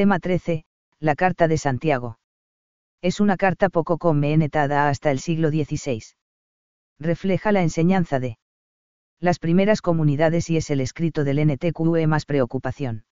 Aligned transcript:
Tema 0.00 0.18
13, 0.18 0.64
la 1.00 1.14
Carta 1.14 1.46
de 1.46 1.58
Santiago. 1.58 2.18
Es 3.02 3.20
una 3.20 3.36
carta 3.36 3.68
poco 3.68 3.98
comentada 3.98 4.88
hasta 4.88 5.10
el 5.10 5.18
siglo 5.18 5.50
XVI. 5.50 6.02
Refleja 6.98 7.52
la 7.52 7.60
enseñanza 7.60 8.18
de 8.18 8.38
las 9.20 9.38
primeras 9.38 9.82
comunidades 9.82 10.48
y 10.48 10.56
es 10.56 10.70
el 10.70 10.80
escrito 10.80 11.22
del 11.22 11.46
NTQE 11.46 12.06
más 12.06 12.24
preocupación. 12.24 13.04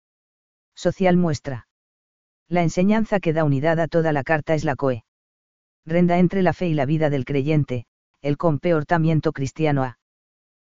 Social 0.78 1.18
muestra. 1.18 1.68
La 2.48 2.64
enseñanza 2.64 3.20
que 3.20 3.34
da 3.34 3.44
unidad 3.44 3.82
a 3.82 3.90
toda 3.90 4.14
la 4.14 4.24
carta 4.24 4.54
es 4.54 4.64
la 4.64 4.78
COE. 4.78 5.04
Renda 5.86 6.20
entre 6.20 6.42
la 6.42 6.54
fe 6.54 6.70
y 6.70 6.74
la 6.74 6.86
vida 6.86 7.10
del 7.10 7.26
creyente, 7.26 7.86
el 8.22 8.38
comportamiento 8.38 9.34
cristiano 9.34 9.84
a. 9.84 10.00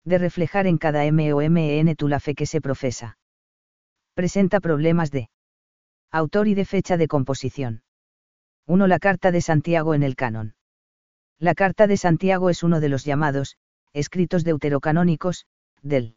De 0.04 0.18
reflejar 0.18 0.66
en 0.66 0.76
cada 0.76 1.06
M 1.06 1.32
o 1.32 1.38
MEN 1.38 1.96
tu 1.96 2.06
la 2.06 2.20
fe 2.20 2.34
que 2.34 2.44
se 2.44 2.60
profesa. 2.60 3.16
Presenta 4.14 4.60
problemas 4.60 5.10
de 5.10 5.30
autor 6.12 6.46
y 6.46 6.54
de 6.54 6.66
fecha 6.66 6.98
de 6.98 7.08
composición. 7.08 7.82
1. 8.66 8.86
La 8.86 8.98
Carta 8.98 9.32
de 9.32 9.40
Santiago 9.40 9.94
en 9.94 10.03
el 10.03 10.14
canon. 10.14 10.54
La 11.39 11.54
Carta 11.54 11.86
de 11.86 11.96
Santiago 11.96 12.50
es 12.50 12.62
uno 12.62 12.80
de 12.80 12.90
los 12.90 13.04
llamados, 13.07 13.57
escritos 13.94 14.44
deuterocanónicos, 14.44 15.46
del 15.80 16.17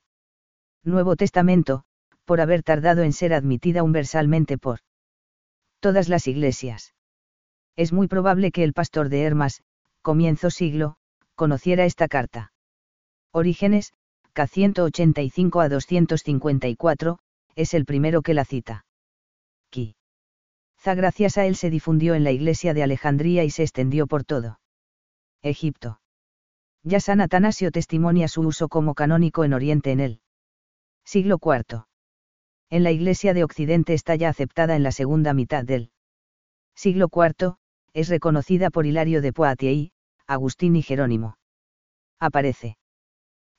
Nuevo 0.83 1.15
Testamento, 1.15 1.85
por 2.25 2.41
haber 2.41 2.61
tardado 2.61 3.03
en 3.03 3.13
ser 3.13 3.33
admitida 3.33 3.83
universalmente 3.83 4.57
por 4.57 4.81
todas 5.79 6.09
las 6.09 6.27
iglesias. 6.27 6.93
Es 7.77 7.93
muy 7.93 8.07
probable 8.07 8.51
que 8.51 8.65
el 8.65 8.73
pastor 8.73 9.07
de 9.07 9.23
Hermas, 9.23 9.63
comienzo 10.01 10.49
siglo, 10.49 10.97
conociera 11.35 11.85
esta 11.85 12.09
carta. 12.09 12.51
Orígenes, 13.31 13.93
K 14.33 14.45
185 14.45 15.61
a 15.61 15.69
254, 15.69 17.17
es 17.55 17.73
el 17.73 17.85
primero 17.85 18.21
que 18.21 18.33
la 18.33 18.43
cita. 18.43 18.85
Quizá 19.75 20.95
gracias 20.95 21.37
a 21.37 21.45
él 21.45 21.57
se 21.57 21.69
difundió 21.69 22.15
en 22.15 22.23
la 22.23 22.31
iglesia 22.31 22.73
de 22.73 22.83
Alejandría 22.83 23.43
y 23.43 23.49
se 23.49 23.63
extendió 23.63 24.07
por 24.07 24.23
todo 24.23 24.59
Egipto. 25.41 25.99
Ya 26.83 27.01
San 27.01 27.19
Atanasio 27.19 27.71
testimonia 27.71 28.29
su 28.29 28.41
uso 28.41 28.69
como 28.69 28.93
canónico 28.93 29.43
en 29.43 29.53
Oriente 29.53 29.91
en 29.91 29.99
el 29.99 30.21
siglo 31.03 31.39
IV. 31.43 31.83
En 32.69 32.83
la 32.83 32.91
Iglesia 32.91 33.33
de 33.33 33.43
Occidente 33.43 33.93
está 33.93 34.15
ya 34.15 34.29
aceptada 34.29 34.75
en 34.77 34.83
la 34.83 34.91
segunda 34.91 35.33
mitad 35.33 35.65
del 35.65 35.91
siglo 36.73 37.09
IV, 37.13 37.55
es 37.93 38.07
reconocida 38.07 38.69
por 38.69 38.85
Hilario 38.85 39.21
de 39.21 39.33
Poitiers, 39.33 39.91
Agustín 40.25 40.75
y 40.75 40.83
Jerónimo. 40.83 41.37
Aparece 42.19 42.77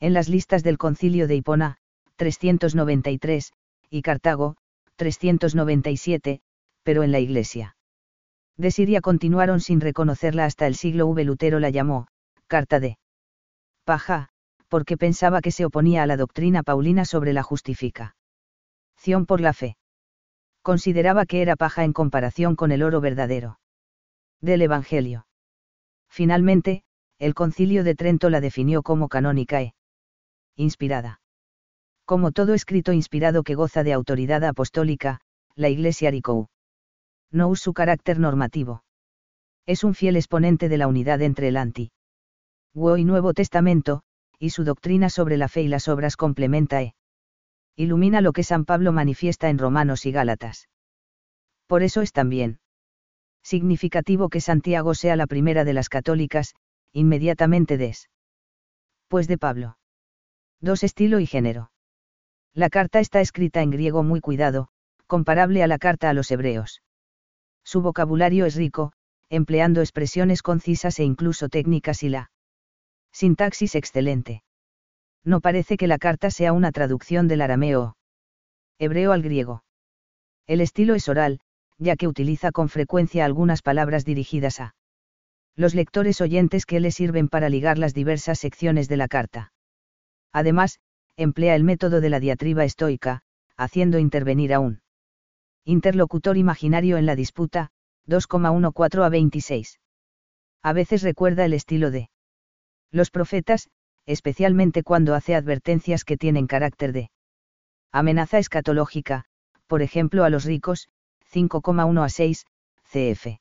en 0.00 0.14
las 0.14 0.28
listas 0.28 0.62
del 0.62 0.78
Concilio 0.78 1.28
de 1.28 1.36
Hipona, 1.36 1.78
393, 2.16 3.52
y 3.90 4.02
Cartago, 4.02 4.56
397, 4.96 6.40
pero 6.82 7.02
en 7.02 7.12
la 7.12 7.20
Iglesia 7.20 7.76
de 8.56 8.70
Siria 8.70 9.00
continuaron 9.00 9.60
sin 9.60 9.80
reconocerla 9.80 10.44
hasta 10.44 10.66
el 10.66 10.74
siglo 10.74 11.06
V. 11.06 11.24
Lutero 11.24 11.60
la 11.60 11.70
llamó, 11.70 12.08
Carta 12.46 12.80
de 12.80 12.98
paja, 13.84 14.28
porque 14.68 14.96
pensaba 14.96 15.40
que 15.40 15.50
se 15.50 15.64
oponía 15.64 16.02
a 16.02 16.06
la 16.06 16.16
doctrina 16.16 16.62
paulina 16.62 17.04
sobre 17.04 17.32
la 17.32 17.42
justificación 17.42 18.14
por 19.26 19.40
la 19.40 19.52
fe. 19.52 19.76
Consideraba 20.62 21.26
que 21.26 21.42
era 21.42 21.54
paja 21.56 21.84
en 21.84 21.92
comparación 21.92 22.56
con 22.56 22.72
el 22.72 22.82
oro 22.82 23.00
verdadero. 23.00 23.60
Del 24.40 24.62
Evangelio. 24.62 25.26
Finalmente, 26.08 26.82
el 27.18 27.34
concilio 27.34 27.84
de 27.84 27.94
Trento 27.94 28.30
la 28.30 28.40
definió 28.40 28.82
como 28.82 29.08
canónica 29.08 29.62
e 29.62 29.74
inspirada. 30.56 31.20
Como 32.06 32.30
todo 32.30 32.54
escrito 32.54 32.92
inspirado 32.92 33.42
que 33.42 33.56
goza 33.56 33.82
de 33.82 33.92
autoridad 33.92 34.44
apostólica, 34.44 35.20
la 35.56 35.68
Iglesia 35.68 36.12
Ricou. 36.12 36.46
No 37.32 37.48
usa 37.48 37.64
su 37.64 37.74
carácter 37.74 38.20
normativo. 38.20 38.84
Es 39.66 39.82
un 39.82 39.94
fiel 39.94 40.14
exponente 40.14 40.68
de 40.68 40.78
la 40.78 40.86
unidad 40.86 41.20
entre 41.20 41.48
el 41.48 41.56
anti 41.56 41.90
y 42.74 43.04
Nuevo 43.04 43.32
Testamento, 43.32 44.02
y 44.38 44.50
su 44.50 44.62
doctrina 44.62 45.08
sobre 45.10 45.36
la 45.36 45.48
fe 45.48 45.62
y 45.62 45.68
las 45.68 45.88
obras 45.88 46.16
complementa 46.16 46.82
e 46.82 46.94
ilumina 47.74 48.20
lo 48.20 48.32
que 48.32 48.44
San 48.44 48.64
Pablo 48.64 48.92
manifiesta 48.92 49.48
en 49.48 49.58
Romanos 49.58 50.06
y 50.06 50.12
Gálatas. 50.12 50.68
Por 51.66 51.82
eso 51.82 52.02
es 52.02 52.12
también 52.12 52.60
significativo 53.42 54.28
que 54.28 54.40
Santiago 54.40 54.94
sea 54.94 55.16
la 55.16 55.26
primera 55.26 55.64
de 55.64 55.72
las 55.72 55.88
católicas, 55.88 56.54
inmediatamente 56.92 57.76
des. 57.76 58.10
Pues 59.08 59.26
de 59.26 59.38
Pablo. 59.38 59.78
2. 60.60 60.84
Estilo 60.84 61.18
y 61.18 61.26
género. 61.26 61.70
La 62.56 62.70
carta 62.70 63.00
está 63.00 63.20
escrita 63.20 63.60
en 63.60 63.70
griego 63.70 64.02
muy 64.02 64.22
cuidado, 64.22 64.68
comparable 65.06 65.62
a 65.62 65.66
la 65.66 65.76
carta 65.76 66.08
a 66.08 66.14
los 66.14 66.30
hebreos. 66.30 66.80
Su 67.62 67.82
vocabulario 67.82 68.46
es 68.46 68.54
rico, 68.54 68.94
empleando 69.28 69.82
expresiones 69.82 70.40
concisas 70.40 70.98
e 70.98 71.04
incluso 71.04 71.50
técnicas 71.50 72.02
y 72.02 72.08
la 72.08 72.30
Sintaxis 73.12 73.74
excelente. 73.74 74.42
No 75.22 75.42
parece 75.42 75.76
que 75.76 75.86
la 75.86 75.98
carta 75.98 76.30
sea 76.30 76.54
una 76.54 76.72
traducción 76.72 77.28
del 77.28 77.42
arameo 77.42 77.94
hebreo 78.78 79.12
al 79.12 79.20
griego. 79.20 79.62
El 80.46 80.62
estilo 80.62 80.94
es 80.94 81.10
oral, 81.10 81.40
ya 81.76 81.96
que 81.96 82.08
utiliza 82.08 82.52
con 82.52 82.70
frecuencia 82.70 83.26
algunas 83.26 83.60
palabras 83.60 84.06
dirigidas 84.06 84.60
a 84.60 84.74
los 85.56 85.74
lectores 85.74 86.22
oyentes 86.22 86.64
que 86.64 86.80
le 86.80 86.90
sirven 86.90 87.28
para 87.28 87.50
ligar 87.50 87.76
las 87.76 87.92
diversas 87.92 88.38
secciones 88.38 88.88
de 88.88 88.96
la 88.96 89.08
carta. 89.08 89.52
Además, 90.32 90.80
emplea 91.16 91.54
el 91.54 91.64
método 91.64 92.00
de 92.00 92.10
la 92.10 92.20
diatriba 92.20 92.64
estoica, 92.64 93.22
haciendo 93.56 93.98
intervenir 93.98 94.52
a 94.52 94.60
un 94.60 94.82
interlocutor 95.64 96.36
imaginario 96.36 96.96
en 96.96 97.06
la 97.06 97.16
disputa, 97.16 97.70
2,14 98.06 99.04
a 99.04 99.08
26. 99.08 99.80
A 100.62 100.72
veces 100.72 101.02
recuerda 101.02 101.44
el 101.44 101.54
estilo 101.54 101.90
de 101.90 102.10
los 102.90 103.10
profetas, 103.10 103.68
especialmente 104.04 104.82
cuando 104.82 105.14
hace 105.14 105.34
advertencias 105.34 106.04
que 106.04 106.16
tienen 106.16 106.46
carácter 106.46 106.92
de 106.92 107.10
amenaza 107.90 108.38
escatológica, 108.38 109.24
por 109.66 109.82
ejemplo 109.82 110.24
a 110.24 110.30
los 110.30 110.44
ricos, 110.44 110.88
5,1 111.32 112.04
a 112.04 112.08
6, 112.08 112.46
cf. 112.84 113.40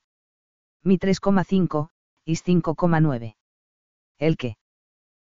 Mi 0.82 0.98
3,5, 0.98 1.90
Is 2.24 2.44
5,9. 2.44 3.36
El 4.18 4.36
que 4.36 4.56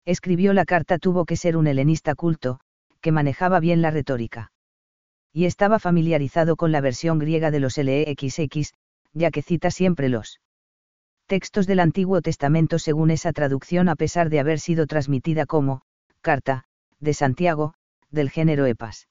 escribió 0.04 0.52
la 0.52 0.64
carta 0.64 0.98
tuvo 0.98 1.24
que 1.24 1.36
ser 1.36 1.56
un 1.56 1.66
helenista 1.66 2.14
culto, 2.14 2.60
que 3.00 3.12
manejaba 3.12 3.60
bien 3.60 3.82
la 3.82 3.90
retórica. 3.90 4.52
Y 5.32 5.46
estaba 5.46 5.78
familiarizado 5.78 6.56
con 6.56 6.72
la 6.72 6.80
versión 6.80 7.18
griega 7.18 7.50
de 7.50 7.60
los 7.60 7.78
LEXX, 7.78 8.74
ya 9.12 9.30
que 9.30 9.42
cita 9.42 9.70
siempre 9.70 10.08
los 10.08 10.40
textos 11.26 11.66
del 11.66 11.80
Antiguo 11.80 12.20
Testamento 12.20 12.78
según 12.78 13.10
esa 13.10 13.32
traducción 13.32 13.88
a 13.88 13.96
pesar 13.96 14.28
de 14.28 14.40
haber 14.40 14.60
sido 14.60 14.86
transmitida 14.86 15.46
como, 15.46 15.82
carta, 16.20 16.64
de 17.00 17.14
Santiago, 17.14 17.74
del 18.10 18.28
género 18.28 18.66
epas. 18.66 19.08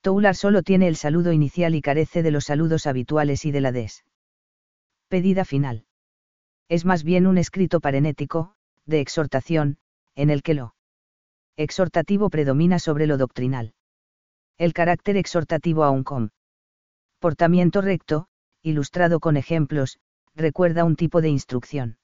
Toular 0.00 0.34
solo 0.34 0.62
tiene 0.62 0.88
el 0.88 0.96
saludo 0.96 1.32
inicial 1.32 1.74
y 1.74 1.82
carece 1.82 2.22
de 2.22 2.30
los 2.30 2.44
saludos 2.44 2.86
habituales 2.86 3.44
y 3.44 3.52
de 3.52 3.60
la 3.60 3.72
des. 3.72 4.04
Pedida 5.08 5.44
final. 5.44 5.84
Es 6.68 6.84
más 6.84 7.04
bien 7.04 7.26
un 7.26 7.38
escrito 7.38 7.80
parenético, 7.80 8.54
de 8.84 9.00
exhortación, 9.00 9.78
en 10.18 10.30
el 10.30 10.42
que 10.42 10.54
lo 10.54 10.74
exhortativo 11.56 12.28
predomina 12.28 12.80
sobre 12.80 13.06
lo 13.06 13.16
doctrinal. 13.18 13.72
El 14.58 14.72
carácter 14.72 15.16
exhortativo 15.16 15.84
a 15.84 15.90
un 15.90 16.02
comportamiento 16.02 17.80
recto, 17.80 18.26
ilustrado 18.60 19.20
con 19.20 19.36
ejemplos, 19.36 20.00
recuerda 20.34 20.84
un 20.84 20.96
tipo 20.96 21.20
de 21.20 21.28
instrucción. 21.28 21.98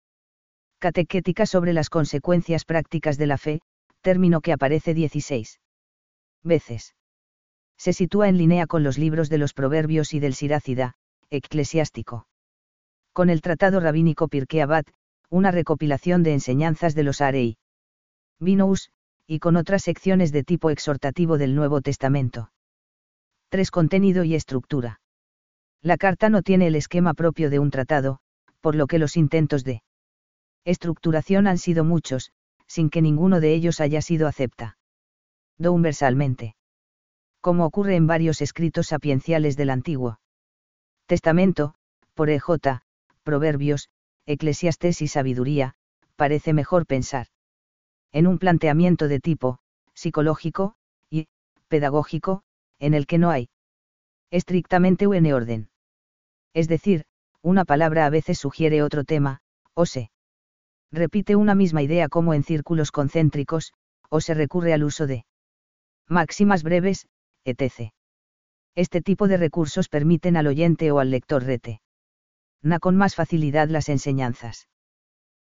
Catequética 0.78 1.44
sobre 1.44 1.72
las 1.72 1.90
consecuencias 1.90 2.64
prácticas 2.64 3.18
de 3.18 3.26
la 3.26 3.36
fe, 3.36 3.60
término 4.00 4.40
que 4.40 4.52
aparece 4.52 4.94
16 4.94 5.60
veces. 6.44 6.94
Se 7.76 7.92
sitúa 7.92 8.28
en 8.28 8.38
línea 8.38 8.68
con 8.68 8.84
los 8.84 8.96
libros 8.96 9.28
de 9.28 9.38
los 9.38 9.54
Proverbios 9.54 10.14
y 10.14 10.20
del 10.20 10.34
Sirácida, 10.34 10.94
eclesiástico. 11.30 12.28
Con 13.12 13.28
el 13.28 13.40
tratado 13.40 13.80
rabínico 13.80 14.28
Pirkei 14.28 14.60
Abad, 14.60 14.84
una 15.30 15.50
recopilación 15.50 16.22
de 16.22 16.34
enseñanzas 16.34 16.94
de 16.94 17.02
los 17.02 17.20
Arei. 17.20 17.56
Vinous, 18.40 18.90
y 19.26 19.38
con 19.38 19.56
otras 19.56 19.82
secciones 19.82 20.32
de 20.32 20.44
tipo 20.44 20.70
exhortativo 20.70 21.38
del 21.38 21.54
Nuevo 21.54 21.80
Testamento. 21.80 22.50
3. 23.50 23.70
Contenido 23.70 24.24
y 24.24 24.34
estructura. 24.34 25.00
La 25.80 25.96
carta 25.96 26.28
no 26.28 26.42
tiene 26.42 26.66
el 26.66 26.76
esquema 26.76 27.14
propio 27.14 27.50
de 27.50 27.58
un 27.58 27.70
tratado, 27.70 28.18
por 28.60 28.74
lo 28.74 28.86
que 28.86 28.98
los 28.98 29.16
intentos 29.16 29.64
de 29.64 29.82
estructuración 30.64 31.46
han 31.46 31.58
sido 31.58 31.84
muchos, 31.84 32.32
sin 32.66 32.90
que 32.90 33.02
ninguno 33.02 33.40
de 33.40 33.54
ellos 33.54 33.80
haya 33.80 34.02
sido 34.02 34.26
acepta. 34.26 34.78
Do 35.58 35.72
universalmente. 35.72 36.56
Como 37.40 37.66
ocurre 37.66 37.96
en 37.96 38.06
varios 38.06 38.40
escritos 38.40 38.88
sapienciales 38.88 39.56
del 39.56 39.70
Antiguo 39.70 40.18
Testamento, 41.06 41.74
por 42.14 42.30
EJ, 42.30 42.80
Proverbios, 43.22 43.90
Eclesiastés 44.26 45.02
y 45.02 45.08
Sabiduría, 45.08 45.74
parece 46.16 46.54
mejor 46.54 46.86
pensar 46.86 47.28
en 48.14 48.28
un 48.28 48.38
planteamiento 48.38 49.08
de 49.08 49.18
tipo 49.18 49.58
psicológico 49.92 50.76
y 51.10 51.26
pedagógico, 51.68 52.42
en 52.78 52.94
el 52.94 53.06
que 53.06 53.18
no 53.18 53.30
hay 53.30 53.48
Estrictamente 54.30 55.06
UN 55.06 55.32
orden. 55.32 55.68
Es 56.54 56.66
decir, 56.66 57.04
una 57.42 57.64
palabra 57.64 58.06
a 58.06 58.10
veces 58.10 58.38
sugiere 58.38 58.82
otro 58.82 59.04
tema, 59.04 59.40
o 59.74 59.86
se 59.86 60.10
repite 60.90 61.36
una 61.36 61.54
misma 61.54 61.82
idea 61.82 62.08
como 62.08 62.34
en 62.34 62.42
círculos 62.42 62.90
concéntricos, 62.90 63.72
o 64.08 64.20
se 64.20 64.34
recurre 64.34 64.72
al 64.72 64.82
uso 64.82 65.06
de 65.06 65.24
máximas 66.08 66.62
breves, 66.62 67.06
etc. 67.44 67.92
Este 68.74 69.02
tipo 69.02 69.28
de 69.28 69.36
recursos 69.36 69.88
permiten 69.88 70.36
al 70.36 70.46
oyente 70.46 70.90
o 70.90 70.98
al 70.98 71.10
lector 71.10 71.44
rete. 71.44 71.80
Na 72.62 72.78
con 72.78 72.96
más 72.96 73.14
facilidad 73.14 73.68
las 73.68 73.88
enseñanzas. 73.88 74.68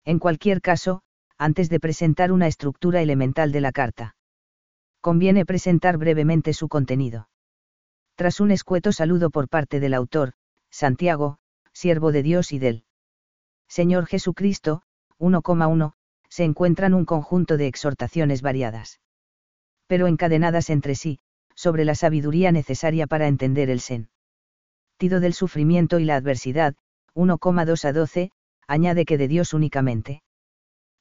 En 0.05 0.19
cualquier 0.19 0.63
caso, 0.63 1.03
antes 1.39 1.69
de 1.71 1.79
presentar 1.79 2.33
una 2.33 2.49
estructura 2.49 3.01
elemental 3.01 3.53
de 3.53 3.61
la 3.61 3.71
carta, 3.71 4.17
conviene 5.01 5.47
presentar 5.47 5.97
brevemente 5.97 6.53
su 6.53 6.69
contenido. 6.69 7.29
Tras 8.17 8.41
un 8.41 8.51
escueto 8.51 8.91
saludo 8.91 9.31
por 9.31 9.49
parte 9.49 9.79
del 9.79 9.95
autor, 9.95 10.33
Santiago, 10.71 11.39
siervo 11.73 12.11
de 12.11 12.25
Dios 12.25 12.53
y 12.53 12.59
del 12.59 12.85
Señor 13.69 14.07
Jesucristo, 14.07 14.83
1,1, 15.21 15.93
se 16.29 16.43
encuentran 16.43 16.95
un 16.95 17.05
conjunto 17.05 17.57
de 17.57 17.69
exhortaciones 17.69 18.43
variadas. 18.43 19.01
Pero 19.87 20.09
encadenadas 20.09 20.71
entre 20.71 20.97
sí, 20.97 21.21
sobre 21.55 21.85
la 21.85 21.95
sabiduría 21.95 22.51
necesaria 22.51 23.07
para 23.07 23.29
entender 23.29 23.71
el 23.71 23.81
sentido 23.81 25.21
del 25.21 25.35
sufrimiento 25.35 26.01
y 26.01 26.05
la 26.05 26.17
adversidad, 26.17 26.75
1,2 27.15 27.85
a 27.85 27.93
12, 27.93 28.33
añade 28.67 29.05
que 29.05 29.19
de 29.19 29.29
Dios 29.29 29.55
únicamente 29.55 30.23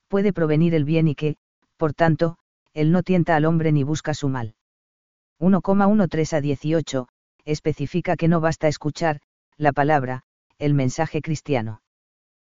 puede 0.07 0.33
provenir 0.33 0.74
el 0.74 0.86
bien 0.86 1.07
y 1.07 1.15
que, 1.15 1.38
por 1.77 1.94
tanto, 1.94 2.38
Él 2.74 2.92
no 2.92 3.04
tienta 3.04 3.36
al 3.36 3.45
hombre 3.45 3.71
ni 3.71 3.83
busca 3.83 4.13
su 4.13 4.30
mal. 4.30 4.56
1,13 5.39 6.38
a 6.38 6.42
18, 6.42 7.07
especifica 7.45 8.15
que 8.15 8.27
no 8.27 8.42
basta 8.42 8.68
escuchar, 8.68 9.21
la 9.57 9.71
palabra, 9.71 10.24
el 10.57 10.74
mensaje 10.74 11.21
cristiano. 11.21 11.81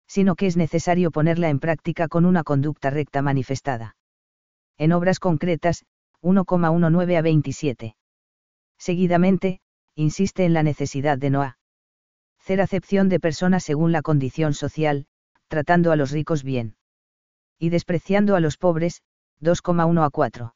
Sino 0.07 0.35
que 0.35 0.47
es 0.47 0.57
necesario 0.57 1.11
ponerla 1.11 1.51
en 1.51 1.61
práctica 1.61 2.09
con 2.09 2.25
una 2.25 2.43
conducta 2.43 2.91
recta 2.91 3.23
manifestada. 3.23 3.97
En 4.79 4.93
obras 4.93 5.21
concretas, 5.21 5.85
1,19 6.23 7.17
a 7.17 7.23
27. 7.23 7.97
Seguidamente, 8.79 9.61
insiste 9.95 10.45
en 10.45 10.55
la 10.55 10.63
necesidad 10.63 11.19
de 11.19 11.31
no 11.31 11.43
hacer 11.43 12.61
acepción 12.61 13.09
de 13.09 13.21
personas 13.21 13.63
según 13.63 13.93
la 13.93 14.03
condición 14.03 14.55
social, 14.55 15.07
tratando 15.49 15.93
a 15.93 15.97
los 15.97 16.11
ricos 16.11 16.43
bien. 16.43 16.77
Y 17.61 17.69
despreciando 17.69 18.35
a 18.35 18.41
los 18.41 18.57
pobres, 18.57 19.03
2,1 19.41 20.05
a 20.05 20.11
4. 20.11 20.55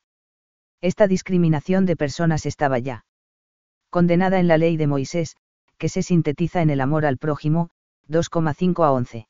Esta 0.81 1.07
discriminación 1.07 1.87
de 1.87 1.97
personas 1.97 2.47
estaba 2.47 2.81
ya 2.81 3.05
condenada 3.91 4.41
en 4.41 4.49
la 4.49 4.59
ley 4.59 4.77
de 4.77 4.89
Moisés, 4.89 5.37
que 5.79 5.89
se 5.89 6.03
sintetiza 6.03 6.63
en 6.63 6.71
el 6.71 6.81
amor 6.81 7.07
al 7.07 7.17
prójimo, 7.17 7.71
2,5 8.09 8.85
a 8.85 8.91
11. 8.91 9.29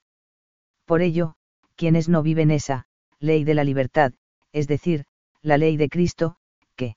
Por 0.87 1.03
ello, 1.03 1.35
quienes 1.77 2.09
no 2.09 2.23
viven 2.23 2.51
esa, 2.51 2.87
ley 3.19 3.45
de 3.45 3.53
la 3.53 3.65
libertad, 3.65 4.13
es 4.53 4.67
decir, 4.67 5.05
la 5.43 5.59
ley 5.59 5.77
de 5.77 5.91
Cristo, 5.91 6.37
que 6.77 6.97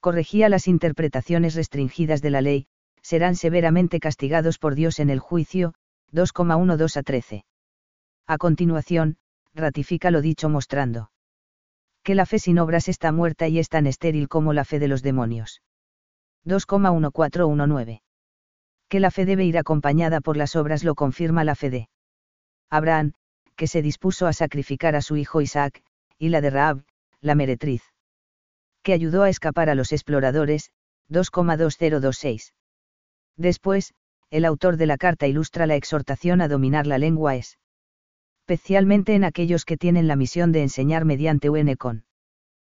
corregía 0.00 0.48
las 0.48 0.66
interpretaciones 0.66 1.54
restringidas 1.54 2.20
de 2.20 2.30
la 2.30 2.40
ley, 2.40 2.66
serán 3.02 3.36
severamente 3.36 4.00
castigados 4.00 4.58
por 4.58 4.74
Dios 4.74 4.98
en 4.98 5.10
el 5.10 5.20
juicio, 5.20 5.74
2,12 6.12 6.96
a 6.96 7.02
13. 7.02 7.44
A 8.26 8.38
continuación, 8.38 9.18
ratifica 9.54 10.10
lo 10.10 10.20
dicho 10.20 10.48
mostrando 10.48 11.10
que 12.02 12.14
la 12.14 12.26
fe 12.26 12.38
sin 12.38 12.58
obras 12.58 12.88
está 12.88 13.12
muerta 13.12 13.48
y 13.48 13.58
es 13.58 13.68
tan 13.68 13.86
estéril 13.86 14.28
como 14.28 14.52
la 14.52 14.64
fe 14.64 14.78
de 14.78 14.88
los 14.88 15.02
demonios. 15.02 15.62
2,1419. 16.44 18.02
Que 18.88 19.00
la 19.00 19.10
fe 19.10 19.24
debe 19.24 19.44
ir 19.44 19.56
acompañada 19.56 20.20
por 20.20 20.36
las 20.36 20.56
obras 20.56 20.82
lo 20.82 20.94
confirma 20.94 21.44
la 21.44 21.54
fe 21.54 21.70
de 21.70 21.88
Abraham, 22.68 23.12
que 23.56 23.68
se 23.68 23.82
dispuso 23.82 24.26
a 24.26 24.32
sacrificar 24.32 24.96
a 24.96 25.02
su 25.02 25.16
hijo 25.16 25.40
Isaac, 25.40 25.82
y 26.18 26.30
la 26.30 26.40
de 26.40 26.50
Raab, 26.50 26.84
la 27.20 27.34
meretriz. 27.34 27.82
Que 28.82 28.92
ayudó 28.92 29.22
a 29.22 29.28
escapar 29.28 29.70
a 29.70 29.76
los 29.76 29.92
exploradores, 29.92 30.72
2,2026. 31.08 32.52
Después, 33.36 33.94
el 34.30 34.44
autor 34.44 34.76
de 34.76 34.86
la 34.86 34.96
carta 34.96 35.28
ilustra 35.28 35.66
la 35.66 35.76
exhortación 35.76 36.40
a 36.40 36.48
dominar 36.48 36.86
la 36.86 36.98
lengua 36.98 37.36
es 37.36 37.58
especialmente 38.42 39.14
en 39.14 39.22
aquellos 39.22 39.64
que 39.64 39.76
tienen 39.76 40.08
la 40.08 40.16
misión 40.16 40.50
de 40.50 40.62
enseñar 40.62 41.04
mediante 41.04 41.48
UN 41.48 41.76
con. 41.76 42.04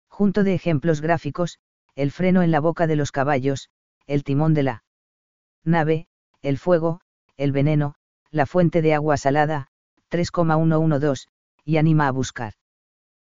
Junto 0.10 0.44
de 0.44 0.54
ejemplos 0.54 1.00
gráficos, 1.00 1.58
el 1.96 2.12
freno 2.12 2.44
en 2.44 2.52
la 2.52 2.60
boca 2.60 2.86
de 2.86 2.98
los 2.98 3.12
caballos, 3.12 3.70
el 4.06 4.24
timón 4.24 4.54
de 4.54 4.64
la 4.64 4.84
nave, 5.64 6.08
el 6.42 6.58
fuego, 6.58 7.00
el 7.38 7.54
veneno, 7.54 7.96
la 8.30 8.46
fuente 8.46 8.82
de 8.82 8.94
agua 8.94 9.16
salada, 9.16 9.70
3,112, 10.10 11.28
y 11.64 11.78
anima 11.78 12.08
a 12.08 12.12
buscar 12.12 12.54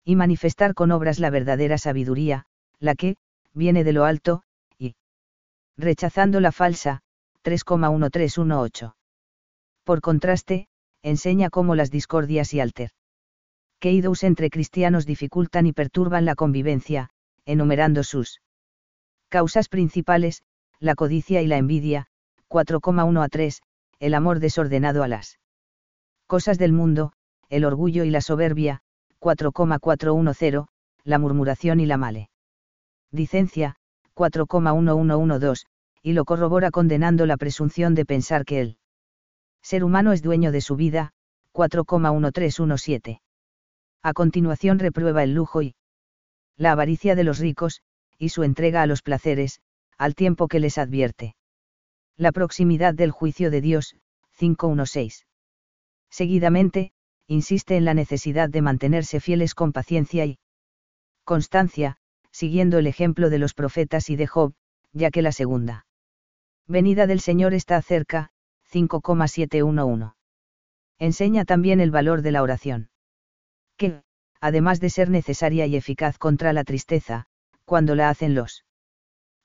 y 0.04 0.16
manifestar 0.16 0.74
con 0.74 0.92
obras 0.92 1.20
la 1.20 1.30
verdadera 1.30 1.78
sabiduría, 1.78 2.46
la 2.80 2.96
que, 2.96 3.18
viene 3.54 3.84
de 3.84 3.94
lo 3.94 4.06
alto, 4.06 4.44
y 4.78 4.96
rechazando 5.78 6.40
la 6.40 6.52
falsa, 6.52 7.02
3,1318. 7.44 8.96
Por 9.84 10.02
contraste, 10.02 10.68
enseña 11.02 11.50
cómo 11.50 11.76
las 11.76 11.92
discordias 11.92 12.54
y 12.54 12.60
alter 12.60 12.92
queidos 13.80 14.24
entre 14.24 14.50
cristianos 14.50 15.06
dificultan 15.06 15.66
y 15.66 15.74
perturban 15.74 16.26
la 16.26 16.36
convivencia, 16.36 17.10
enumerando 17.46 18.04
sus 18.04 18.42
causas 19.30 19.70
principales, 19.70 20.44
la 20.80 20.96
codicia 20.96 21.42
y 21.42 21.48
la 21.48 21.58
envidia, 21.58 22.08
4,1 22.50 23.24
a 23.24 23.30
3, 23.30 23.62
el 24.00 24.14
amor 24.14 24.40
desordenado 24.40 25.04
a 25.04 25.08
las 25.08 25.40
cosas 26.28 26.58
del 26.58 26.74
mundo, 26.74 27.14
el 27.50 27.64
orgullo 27.66 28.04
y 28.04 28.10
la 28.10 28.22
soberbia, 28.22 28.82
4,410, 29.20 30.66
la 31.04 31.20
murmuración 31.20 31.80
y 31.80 31.86
la 31.86 31.98
male. 31.98 32.30
Dicencia, 33.12 33.76
4,1112, 34.16 35.66
y 36.04 36.14
lo 36.14 36.26
corrobora 36.26 36.72
condenando 36.72 37.26
la 37.26 37.38
presunción 37.38 37.96
de 37.96 38.06
pensar 38.06 38.46
que 38.46 38.62
el 38.62 38.78
ser 39.62 39.84
humano 39.84 40.12
es 40.14 40.22
dueño 40.22 40.52
de 40.52 40.62
su 40.62 40.76
vida, 40.76 41.12
4,1317. 41.54 43.22
A 44.02 44.14
continuación 44.14 44.80
reprueba 44.80 45.24
el 45.24 45.34
lujo 45.34 45.62
y 45.62 45.76
la 46.56 46.72
avaricia 46.72 47.16
de 47.16 47.24
los 47.24 47.40
ricos, 47.40 47.82
y 48.18 48.30
su 48.30 48.44
entrega 48.44 48.82
a 48.82 48.86
los 48.86 49.02
placeres, 49.02 49.62
al 49.98 50.16
tiempo 50.16 50.48
que 50.48 50.60
les 50.60 50.78
advierte. 50.78 51.36
La 52.18 52.32
proximidad 52.32 52.94
del 52.94 53.12
juicio 53.12 53.50
de 53.50 53.62
Dios, 53.62 53.96
516. 54.38 55.26
Seguidamente, 56.10 56.92
insiste 57.28 57.78
en 57.78 57.86
la 57.86 57.94
necesidad 57.94 58.50
de 58.50 58.62
mantenerse 58.62 59.20
fieles 59.20 59.56
con 59.56 59.72
paciencia 59.72 60.26
y 60.26 60.40
constancia, 61.24 61.98
siguiendo 62.32 62.78
el 62.78 62.88
ejemplo 62.88 63.30
de 63.30 63.40
los 63.40 63.54
profetas 63.54 64.10
y 64.10 64.16
de 64.16 64.28
Job, 64.28 64.54
ya 64.92 65.12
que 65.12 65.22
la 65.22 65.32
segunda 65.32 65.86
venida 66.68 67.08
del 67.08 67.20
Señor 67.20 67.54
está 67.54 67.82
cerca, 67.82 68.32
5,711. 68.72 70.14
Enseña 71.00 71.46
también 71.46 71.80
el 71.80 71.92
valor 71.92 72.22
de 72.22 72.32
la 72.32 72.44
oración. 72.44 72.90
Que, 73.78 74.04
además 74.40 74.80
de 74.80 74.90
ser 74.90 75.10
necesaria 75.10 75.66
y 75.66 75.76
eficaz 75.76 76.18
contra 76.18 76.54
la 76.54 76.64
tristeza, 76.64 77.26
cuando 77.66 77.96
la 77.96 78.10
hacen 78.10 78.36
los 78.36 78.66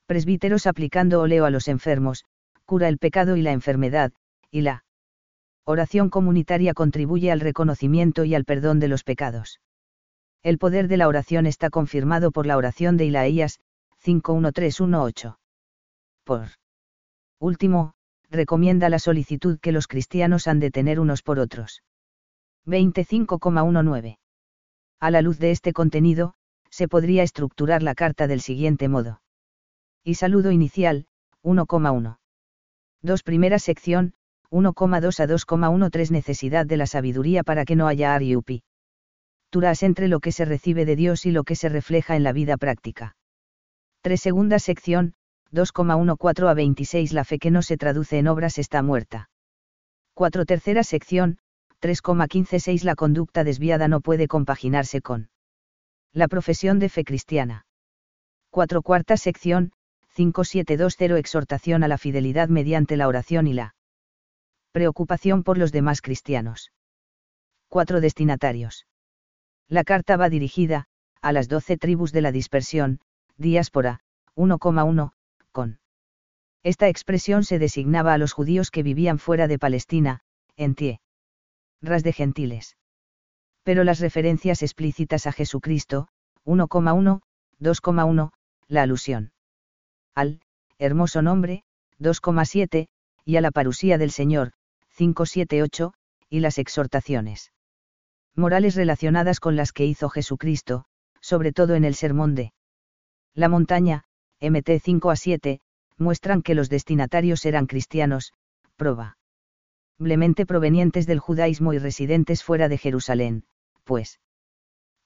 presbíteros 0.07 0.67
aplicando 0.67 1.21
óleo 1.21 1.47
a 1.47 1.51
los 1.51 1.69
enfermos, 1.69 2.25
cura 2.67 2.89
el 2.89 2.99
pecado 2.99 3.37
y 3.37 3.43
la 3.43 3.53
enfermedad, 3.53 4.13
y 4.51 4.61
la 4.61 4.85
oración 5.65 6.11
comunitaria 6.11 6.75
contribuye 6.75 7.31
al 7.31 7.41
reconocimiento 7.41 8.25
y 8.25 8.35
al 8.35 8.45
perdón 8.45 8.81
de 8.81 8.89
los 8.89 9.05
pecados. 9.05 9.61
El 10.43 10.59
poder 10.59 10.89
de 10.89 10.99
la 10.99 11.09
oración 11.09 11.47
está 11.47 11.71
confirmado 11.71 12.31
por 12.31 12.47
la 12.47 12.59
oración 12.59 12.99
de 12.99 13.07
Ilaías, 13.07 13.61
51318. 13.99 15.39
Por 16.25 16.49
último, 17.39 17.95
recomienda 18.35 18.89
la 18.89 18.99
solicitud 18.99 19.59
que 19.61 19.73
los 19.73 19.87
cristianos 19.87 20.47
han 20.47 20.61
de 20.61 20.71
tener 20.71 21.01
unos 21.01 21.23
por 21.23 21.39
otros. 21.39 21.83
25,19. 22.67 24.19
A 25.01 25.11
la 25.11 25.23
luz 25.23 25.39
de 25.39 25.51
este 25.51 25.73
contenido, 25.73 26.35
se 26.71 26.89
podría 26.89 27.23
estructurar 27.23 27.83
la 27.83 27.95
carta 27.95 28.27
del 28.27 28.41
siguiente 28.41 28.89
modo. 28.89 29.23
Y 30.03 30.15
saludo 30.15 30.51
inicial, 30.51 31.07
1,1. 31.43 32.19
Dos 33.03 33.23
primera 33.23 33.59
sección, 33.59 34.15
1,2 34.51 35.21
a 35.21 35.27
2,13 35.27 36.11
Necesidad 36.11 36.67
de 36.67 36.77
la 36.77 36.87
sabiduría 36.87 37.43
para 37.43 37.65
que 37.65 37.77
no 37.77 37.87
haya 37.87 38.15
ariupi. 38.15 38.63
Turas 39.51 39.83
entre 39.83 40.09
lo 40.09 40.21
que 40.21 40.33
se 40.33 40.45
recibe 40.45 40.85
de 40.85 40.97
Dios 40.97 41.27
y 41.27 41.31
lo 41.31 41.45
que 41.45 41.55
se 41.55 41.69
refleja 41.69 42.17
en 42.17 42.23
la 42.23 42.33
vida 42.33 42.57
práctica. 42.57 43.17
3 44.03 44.21
segunda 44.21 44.59
sección, 44.59 45.15
2,14 45.55 46.49
a 46.49 46.55
26 46.55 47.13
La 47.13 47.25
fe 47.25 47.39
que 47.39 47.51
no 47.51 47.63
se 47.63 47.77
traduce 47.77 48.19
en 48.19 48.27
obras 48.27 48.59
está 48.59 48.83
muerta. 48.83 49.31
4 50.15 50.45
tercera 50.45 50.83
sección, 50.83 51.39
3,156 51.79 52.85
La 52.85 52.97
conducta 52.97 53.45
desviada 53.45 53.87
no 53.89 54.01
puede 54.01 54.27
compaginarse 54.27 55.01
con 55.01 55.31
la 56.13 56.29
profesión 56.29 56.79
de 56.79 56.89
fe 56.89 57.05
cristiana. 57.05 57.67
4 58.51 58.83
cuarta 58.83 59.17
sección, 59.17 59.73
5720 60.11 61.19
Exhortación 61.19 61.83
a 61.83 61.89
la 61.89 61.99
fidelidad 61.99 62.49
mediante 62.49 62.97
la 62.97 63.09
oración 63.09 63.47
y 63.47 63.55
la 63.55 63.75
preocupación 64.73 65.45
por 65.45 65.57
los 65.57 65.73
demás 65.73 66.03
cristianos. 66.03 66.73
4 67.69 68.01
destinatarios. 68.01 68.87
La 69.69 69.85
carta 69.85 70.17
va 70.17 70.29
dirigida, 70.29 70.87
a 71.21 71.33
las 71.33 71.49
12 71.49 71.77
tribus 71.79 72.13
de 72.13 72.21
la 72.21 72.33
dispersión, 72.33 73.01
diáspora, 73.37 74.01
1,1, 74.37 75.13
con. 75.55 75.79
Esta 76.63 76.89
expresión 76.89 77.45
se 77.45 77.59
designaba 77.59 78.13
a 78.13 78.19
los 78.19 78.33
judíos 78.33 78.71
que 78.71 78.83
vivían 78.83 79.19
fuera 79.19 79.49
de 79.49 79.59
Palestina, 79.59 80.21
en 80.57 80.75
tie. 80.75 81.01
Ras 81.81 82.03
de 82.03 82.13
gentiles. 82.13 82.77
Pero 83.63 83.85
las 83.85 84.01
referencias 84.01 84.63
explícitas 84.63 85.27
a 85.27 85.33
Jesucristo, 85.33 86.09
1,1, 86.45 87.23
2,1, 87.61 88.33
la 88.69 88.83
alusión 88.83 89.33
al 90.15 90.41
hermoso 90.79 91.23
nombre, 91.23 91.65
2,7, 91.99 92.89
y 93.25 93.37
a 93.37 93.41
la 93.41 93.51
parusía 93.51 93.99
del 93.99 94.11
Señor, 94.11 94.53
578, 94.97 95.93
y 96.29 96.41
las 96.41 96.59
exhortaciones 96.59 97.53
morales 98.37 98.75
relacionadas 98.75 99.39
con 99.39 99.57
las 99.57 99.73
que 99.73 99.85
hizo 99.87 100.09
Jesucristo, 100.09 100.87
sobre 101.21 101.53
todo 101.53 101.75
en 101.75 101.85
el 101.85 101.95
Sermón 101.95 102.35
de 102.35 102.53
la 103.35 103.49
montaña, 103.49 104.05
MT 104.41 104.81
5 104.83 105.11
a 105.11 105.17
7, 105.17 105.61
muestran 105.97 106.43
que 106.43 106.55
los 106.55 106.69
destinatarios 106.69 107.45
eran 107.47 107.67
cristianos, 107.67 108.33
probablemente 108.77 110.47
provenientes 110.47 111.07
del 111.07 111.21
judaísmo 111.21 111.73
y 111.73 111.79
residentes 111.79 112.43
fuera 112.43 112.69
de 112.69 112.79
Jerusalén, 112.79 113.45
pues 113.85 114.21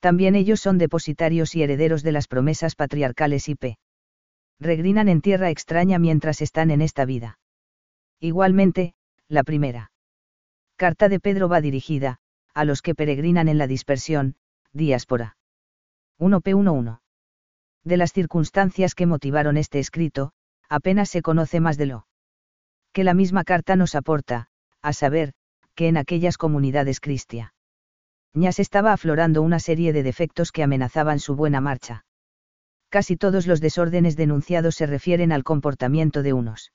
también 0.01 0.37
ellos 0.37 0.61
son 0.61 0.79
depositarios 0.79 1.55
y 1.55 1.63
herederos 1.63 2.03
de 2.03 2.13
las 2.13 2.29
promesas 2.29 2.77
patriarcales 2.77 3.49
y 3.49 3.57
p. 3.57 3.79
Regrinan 4.61 5.09
en 5.09 5.21
tierra 5.21 5.51
extraña 5.51 5.99
mientras 5.99 6.41
están 6.41 6.71
en 6.71 6.83
esta 6.83 7.05
vida. 7.05 7.39
Igualmente, 8.21 8.95
la 9.29 9.45
primera 9.45 9.93
carta 10.77 11.09
de 11.09 11.19
Pedro 11.19 11.49
va 11.49 11.61
dirigida, 11.61 12.19
a 12.55 12.65
los 12.65 12.83
que 12.83 12.95
peregrinan 12.95 13.49
en 13.49 13.59
la 13.59 13.67
dispersión, 13.67 14.37
diáspora. 14.73 15.37
1p11. 16.19 17.01
De 17.89 17.97
las 17.97 18.13
circunstancias 18.13 18.95
que 18.95 19.07
motivaron 19.07 19.57
este 19.57 19.79
escrito, 19.79 20.33
apenas 20.69 21.09
se 21.09 21.23
conoce 21.23 21.59
más 21.59 21.79
de 21.79 21.87
lo 21.87 22.07
que 22.93 23.03
la 23.03 23.15
misma 23.15 23.45
carta 23.45 23.77
nos 23.77 23.95
aporta, 23.95 24.49
a 24.83 24.93
saber, 24.93 25.33
que 25.75 25.89
en 25.89 25.97
aquellas 25.97 26.37
comunidades 26.37 27.01
cristianas 27.01 27.51
estaba 28.59 28.93
aflorando 28.93 29.41
una 29.41 29.59
serie 29.59 29.95
de 29.95 30.03
defectos 30.03 30.53
que 30.53 30.63
amenazaban 30.63 31.19
su 31.19 31.35
buena 31.35 31.63
marcha. 31.63 32.05
Casi 32.91 33.17
todos 33.17 33.47
los 33.47 33.59
desórdenes 33.59 34.17
denunciados 34.17 34.75
se 34.75 34.85
refieren 34.85 35.33
al 35.33 35.43
comportamiento 35.43 36.23
de 36.23 36.35
unos. 36.35 36.73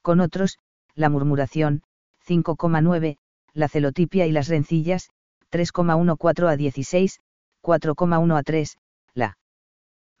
Con 0.00 0.20
otros, 0.20 0.58
la 0.94 1.10
murmuración, 1.10 1.82
5,9, 2.26 3.18
la 3.52 3.68
celotipia 3.68 4.24
y 4.24 4.32
las 4.32 4.48
rencillas, 4.48 5.10
3,14 5.50 6.48
a 6.48 6.56
16, 6.56 7.20
4,1 7.62 8.38
a 8.38 8.42
3, 8.42 8.78
la 9.12 9.36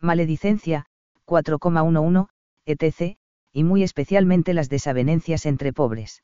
maledicencia, 0.02 0.86
4,11, 1.26 2.28
etc., 2.66 3.16
y 3.52 3.64
muy 3.64 3.82
especialmente 3.82 4.54
las 4.54 4.68
desavenencias 4.68 5.46
entre 5.46 5.72
pobres 5.72 6.22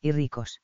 y 0.00 0.12
ricos. 0.12 0.60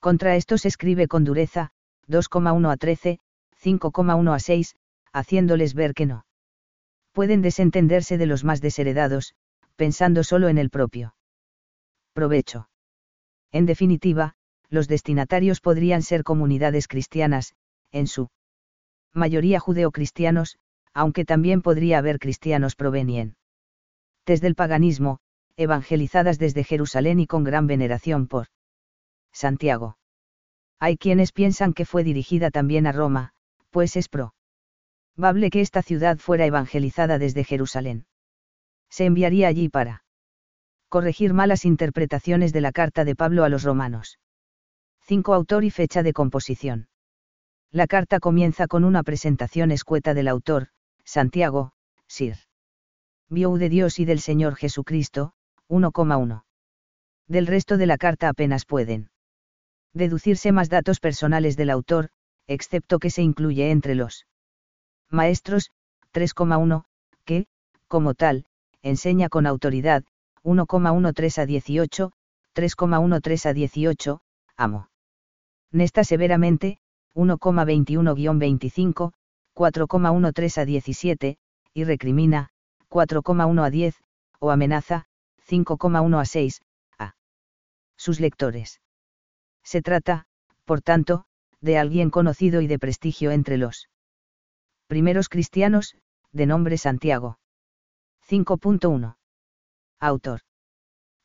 Contra 0.00 0.36
esto 0.36 0.58
se 0.58 0.68
escribe 0.68 1.08
con 1.08 1.24
dureza, 1.24 1.70
2,1 2.08 2.72
a 2.72 2.76
13, 2.76 3.18
5,1 3.62 4.34
a 4.34 4.38
6, 4.38 4.74
haciéndoles 5.12 5.74
ver 5.74 5.94
que 5.94 6.06
no 6.06 6.26
pueden 7.12 7.42
desentenderse 7.42 8.16
de 8.18 8.26
los 8.26 8.42
más 8.42 8.60
desheredados, 8.60 9.34
pensando 9.76 10.24
solo 10.24 10.48
en 10.48 10.58
el 10.58 10.70
propio 10.70 11.14
provecho. 12.14 12.68
En 13.52 13.66
definitiva, 13.66 14.34
los 14.70 14.88
destinatarios 14.88 15.60
podrían 15.60 16.02
ser 16.02 16.24
comunidades 16.24 16.88
cristianas, 16.88 17.54
en 17.90 18.06
su 18.06 18.30
mayoría 19.12 19.60
judeocristianos, 19.60 20.58
aunque 20.94 21.24
también 21.24 21.62
podría 21.62 21.98
haber 21.98 22.18
cristianos 22.18 22.76
provenientes 22.76 23.36
del 24.40 24.54
paganismo, 24.54 25.18
evangelizadas 25.56 26.38
desde 26.38 26.64
Jerusalén 26.64 27.20
y 27.20 27.26
con 27.26 27.44
gran 27.44 27.66
veneración 27.66 28.26
por 28.26 28.48
Santiago. 29.32 29.96
Hay 30.78 30.96
quienes 30.96 31.32
piensan 31.32 31.72
que 31.72 31.84
fue 31.84 32.04
dirigida 32.04 32.50
también 32.50 32.86
a 32.86 32.92
Roma, 32.92 33.32
pues 33.70 33.96
es 33.96 34.08
probable 34.08 35.50
que 35.50 35.60
esta 35.60 35.82
ciudad 35.82 36.18
fuera 36.18 36.46
evangelizada 36.46 37.18
desde 37.18 37.44
Jerusalén. 37.44 38.06
Se 38.90 39.06
enviaría 39.06 39.48
allí 39.48 39.68
para 39.68 40.04
corregir 40.88 41.32
malas 41.32 41.64
interpretaciones 41.64 42.52
de 42.52 42.60
la 42.60 42.72
carta 42.72 43.04
de 43.04 43.16
Pablo 43.16 43.44
a 43.44 43.48
los 43.48 43.62
romanos. 43.62 44.18
5. 45.06 45.32
Autor 45.32 45.64
y 45.64 45.70
fecha 45.70 46.02
de 46.02 46.12
composición. 46.12 46.88
La 47.70 47.86
carta 47.86 48.20
comienza 48.20 48.66
con 48.66 48.84
una 48.84 49.02
presentación 49.02 49.70
escueta 49.70 50.12
del 50.12 50.28
autor, 50.28 50.68
Santiago, 51.04 51.72
Sir. 52.06 52.36
Viou 53.28 53.56
de 53.56 53.68
Dios 53.68 53.98
y 53.98 54.04
del 54.04 54.20
Señor 54.20 54.56
Jesucristo, 54.56 55.32
1,1. 55.68 56.44
Del 57.28 57.46
resto 57.46 57.76
de 57.76 57.86
la 57.86 57.96
carta 57.96 58.28
apenas 58.28 58.66
pueden 58.66 59.10
deducirse 59.94 60.52
más 60.52 60.68
datos 60.68 61.00
personales 61.00 61.56
del 61.56 61.70
autor, 61.70 62.10
excepto 62.46 62.98
que 62.98 63.10
se 63.10 63.22
incluye 63.22 63.70
entre 63.70 63.94
los 63.94 64.26
maestros, 65.08 65.70
3,1, 66.12 66.84
que, 67.24 67.46
como 67.88 68.14
tal, 68.14 68.46
enseña 68.82 69.28
con 69.28 69.46
autoridad, 69.46 70.04
1,13 70.42 71.42
a 71.42 71.46
18, 71.46 72.12
3,13 72.54 73.46
a 73.46 73.52
18, 73.52 74.20
amo. 74.56 74.88
Nesta 75.70 76.04
severamente, 76.04 76.78
1,21-25, 77.14 79.12
4,13 79.54 80.62
a 80.62 80.64
17, 80.64 81.38
y 81.74 81.84
recrimina, 81.84 82.50
4,1 82.88 83.64
a 83.64 83.70
10, 83.70 83.96
o 84.38 84.50
amenaza, 84.50 85.06
5,1 85.48 86.20
a 86.20 86.24
6, 86.24 86.62
a 86.98 87.14
sus 87.96 88.20
lectores. 88.20 88.80
Se 89.62 89.82
trata, 89.82 90.26
por 90.64 90.82
tanto, 90.82 91.24
de 91.60 91.78
alguien 91.78 92.10
conocido 92.10 92.60
y 92.60 92.66
de 92.66 92.78
prestigio 92.78 93.30
entre 93.30 93.56
los 93.56 93.88
primeros 94.88 95.28
cristianos, 95.28 95.96
de 96.32 96.46
nombre 96.46 96.76
Santiago. 96.76 97.38
5.1. 98.28 99.16
Autor. 100.00 100.40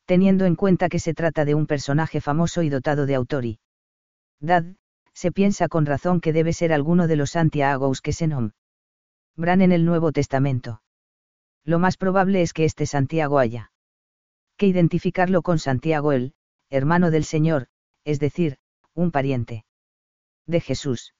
Teniendo 0.06 0.46
en 0.46 0.56
cuenta 0.56 0.88
que 0.88 0.98
se 0.98 1.14
trata 1.14 1.44
de 1.44 1.54
un 1.54 1.66
personaje 1.66 2.20
famoso 2.20 2.62
y 2.62 2.70
dotado 2.70 3.06
de 3.06 3.14
autoridad, 3.14 4.64
se 5.18 5.32
piensa 5.32 5.66
con 5.66 5.84
razón 5.84 6.20
que 6.20 6.32
debe 6.32 6.52
ser 6.52 6.72
alguno 6.72 7.08
de 7.08 7.16
los 7.16 7.32
Santiagos 7.32 8.02
que 8.02 8.12
se 8.12 8.28
nombran 8.28 9.62
en 9.62 9.72
el 9.72 9.84
Nuevo 9.84 10.12
Testamento. 10.12 10.80
Lo 11.64 11.80
más 11.80 11.96
probable 11.96 12.40
es 12.40 12.52
que 12.52 12.64
este 12.64 12.86
Santiago 12.86 13.40
haya 13.40 13.72
que 14.56 14.68
identificarlo 14.68 15.42
con 15.42 15.58
Santiago 15.58 16.12
el, 16.12 16.34
hermano 16.70 17.10
del 17.10 17.24
Señor, 17.24 17.66
es 18.04 18.20
decir, 18.20 18.58
un 18.94 19.10
pariente 19.10 19.64
de 20.46 20.60
Jesús. 20.60 21.14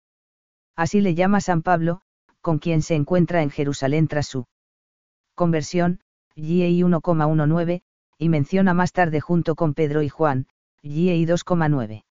Así 0.76 1.00
le 1.00 1.16
llama 1.16 1.40
San 1.40 1.62
Pablo, 1.62 2.02
con 2.40 2.60
quien 2.60 2.82
se 2.82 2.94
encuentra 2.94 3.42
en 3.42 3.50
Jerusalén 3.50 4.06
tras 4.06 4.28
su 4.28 4.46
conversión, 5.34 6.02
GEI 6.36 6.82
1,19, 6.82 7.82
y 8.16 8.28
menciona 8.28 8.74
más 8.74 8.92
tarde 8.92 9.20
junto 9.20 9.56
con 9.56 9.74
Pedro 9.74 10.02
y 10.02 10.08
Juan, 10.08 10.46
GEI 10.82 11.26
2,9. 11.26 12.04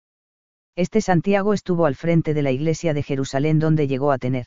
Este 0.78 1.02
Santiago 1.02 1.56
estuvo 1.56 1.88
al 1.88 1.96
frente 1.96 2.36
de 2.36 2.44
la 2.44 2.52
iglesia 2.52 2.94
de 2.94 3.02
Jerusalén 3.02 3.58
donde 3.58 3.88
llegó 3.88 4.12
a 4.12 4.20
tener 4.20 4.46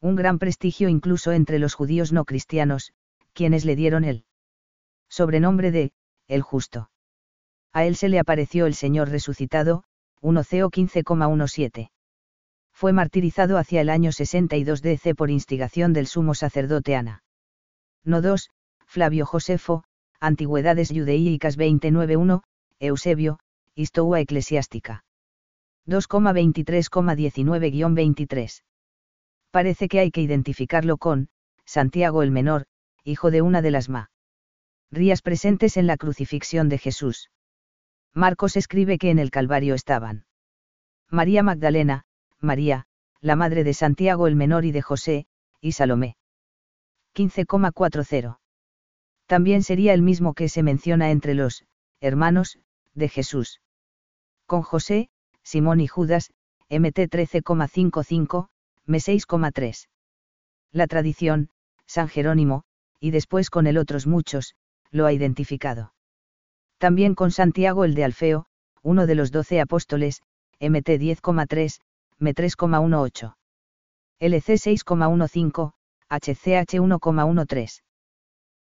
un 0.00 0.16
gran 0.16 0.40
prestigio 0.40 0.88
incluso 0.88 1.30
entre 1.30 1.60
los 1.60 1.74
judíos 1.74 2.12
no 2.12 2.24
cristianos, 2.24 2.92
quienes 3.32 3.64
le 3.64 3.76
dieron 3.76 4.02
el 4.02 4.24
sobrenombre 5.08 5.70
de, 5.70 5.92
el 6.26 6.42
justo. 6.42 6.90
A 7.72 7.84
él 7.84 7.94
se 7.94 8.08
le 8.08 8.18
apareció 8.18 8.66
el 8.66 8.74
Señor 8.74 9.08
resucitado, 9.08 9.84
1 10.20 10.42
CO 10.42 10.68
15,17. 10.68 11.90
Fue 12.72 12.92
martirizado 12.92 13.56
hacia 13.56 13.80
el 13.80 13.88
año 13.88 14.10
62 14.10 14.82
DC 14.82 15.14
por 15.14 15.30
instigación 15.30 15.92
del 15.92 16.08
sumo 16.08 16.34
sacerdote 16.34 16.96
Ana. 16.96 17.22
No 18.02 18.20
2, 18.20 18.50
Flavio 18.84 19.24
Josefo, 19.24 19.84
Antigüedades 20.18 20.88
Judeícas 20.88 21.56
29.1, 21.56 22.42
Eusebio, 22.80 23.38
Histoua 23.76 24.20
Eclesiástica. 24.20 25.05
2,23,19-23. 25.86 28.62
Parece 29.50 29.88
que 29.88 30.00
hay 30.00 30.10
que 30.10 30.20
identificarlo 30.20 30.98
con, 30.98 31.28
Santiago 31.64 32.22
el 32.22 32.30
Menor, 32.30 32.66
hijo 33.04 33.30
de 33.30 33.40
una 33.42 33.62
de 33.62 33.70
las 33.70 33.88
ma. 33.88 34.10
Rías 34.90 35.22
presentes 35.22 35.76
en 35.76 35.86
la 35.86 35.96
crucifixión 35.96 36.68
de 36.68 36.78
Jesús. 36.78 37.30
Marcos 38.14 38.56
escribe 38.56 38.98
que 38.98 39.10
en 39.10 39.18
el 39.18 39.30
Calvario 39.30 39.74
estaban 39.74 40.26
María 41.10 41.42
Magdalena, 41.42 42.04
María, 42.40 42.86
la 43.20 43.36
madre 43.36 43.64
de 43.64 43.74
Santiago 43.74 44.26
el 44.26 44.36
Menor 44.36 44.64
y 44.64 44.72
de 44.72 44.82
José, 44.82 45.26
y 45.60 45.72
Salomé. 45.72 46.16
15,40. 47.14 48.38
También 49.26 49.62
sería 49.62 49.94
el 49.94 50.02
mismo 50.02 50.34
que 50.34 50.48
se 50.48 50.62
menciona 50.62 51.10
entre 51.10 51.34
los 51.34 51.64
hermanos 52.00 52.58
de 52.94 53.08
Jesús. 53.08 53.60
Con 54.46 54.62
José, 54.62 55.10
Simón 55.46 55.80
y 55.80 55.86
Judas, 55.86 56.32
MT 56.68 57.06
13,55, 57.08 58.48
M 58.88 58.98
6,3. 58.98 59.88
La 60.72 60.88
tradición, 60.88 61.50
San 61.86 62.08
Jerónimo, 62.08 62.64
y 62.98 63.12
después 63.12 63.48
con 63.48 63.68
el 63.68 63.78
otros 63.78 64.08
muchos, 64.08 64.56
lo 64.90 65.06
ha 65.06 65.12
identificado. 65.12 65.94
También 66.78 67.14
con 67.14 67.30
Santiago 67.30 67.84
el 67.84 67.94
de 67.94 68.02
Alfeo, 68.02 68.46
uno 68.82 69.06
de 69.06 69.14
los 69.14 69.30
doce 69.30 69.60
apóstoles, 69.60 70.20
MT 70.58 70.98
10,3, 70.98 71.80
M 72.18 72.34
3,18. 72.34 73.36
LC 74.18 74.48
6,15, 74.54 75.72
HCH 76.08 76.74
1,13. 76.80 77.82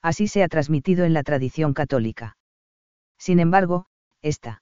Así 0.03 0.27
se 0.27 0.43
ha 0.43 0.49
transmitido 0.49 1.05
en 1.05 1.13
la 1.13 1.23
tradición 1.23 1.75
católica. 1.75 2.37
Sin 3.19 3.39
embargo, 3.39 3.87
esta 4.21 4.62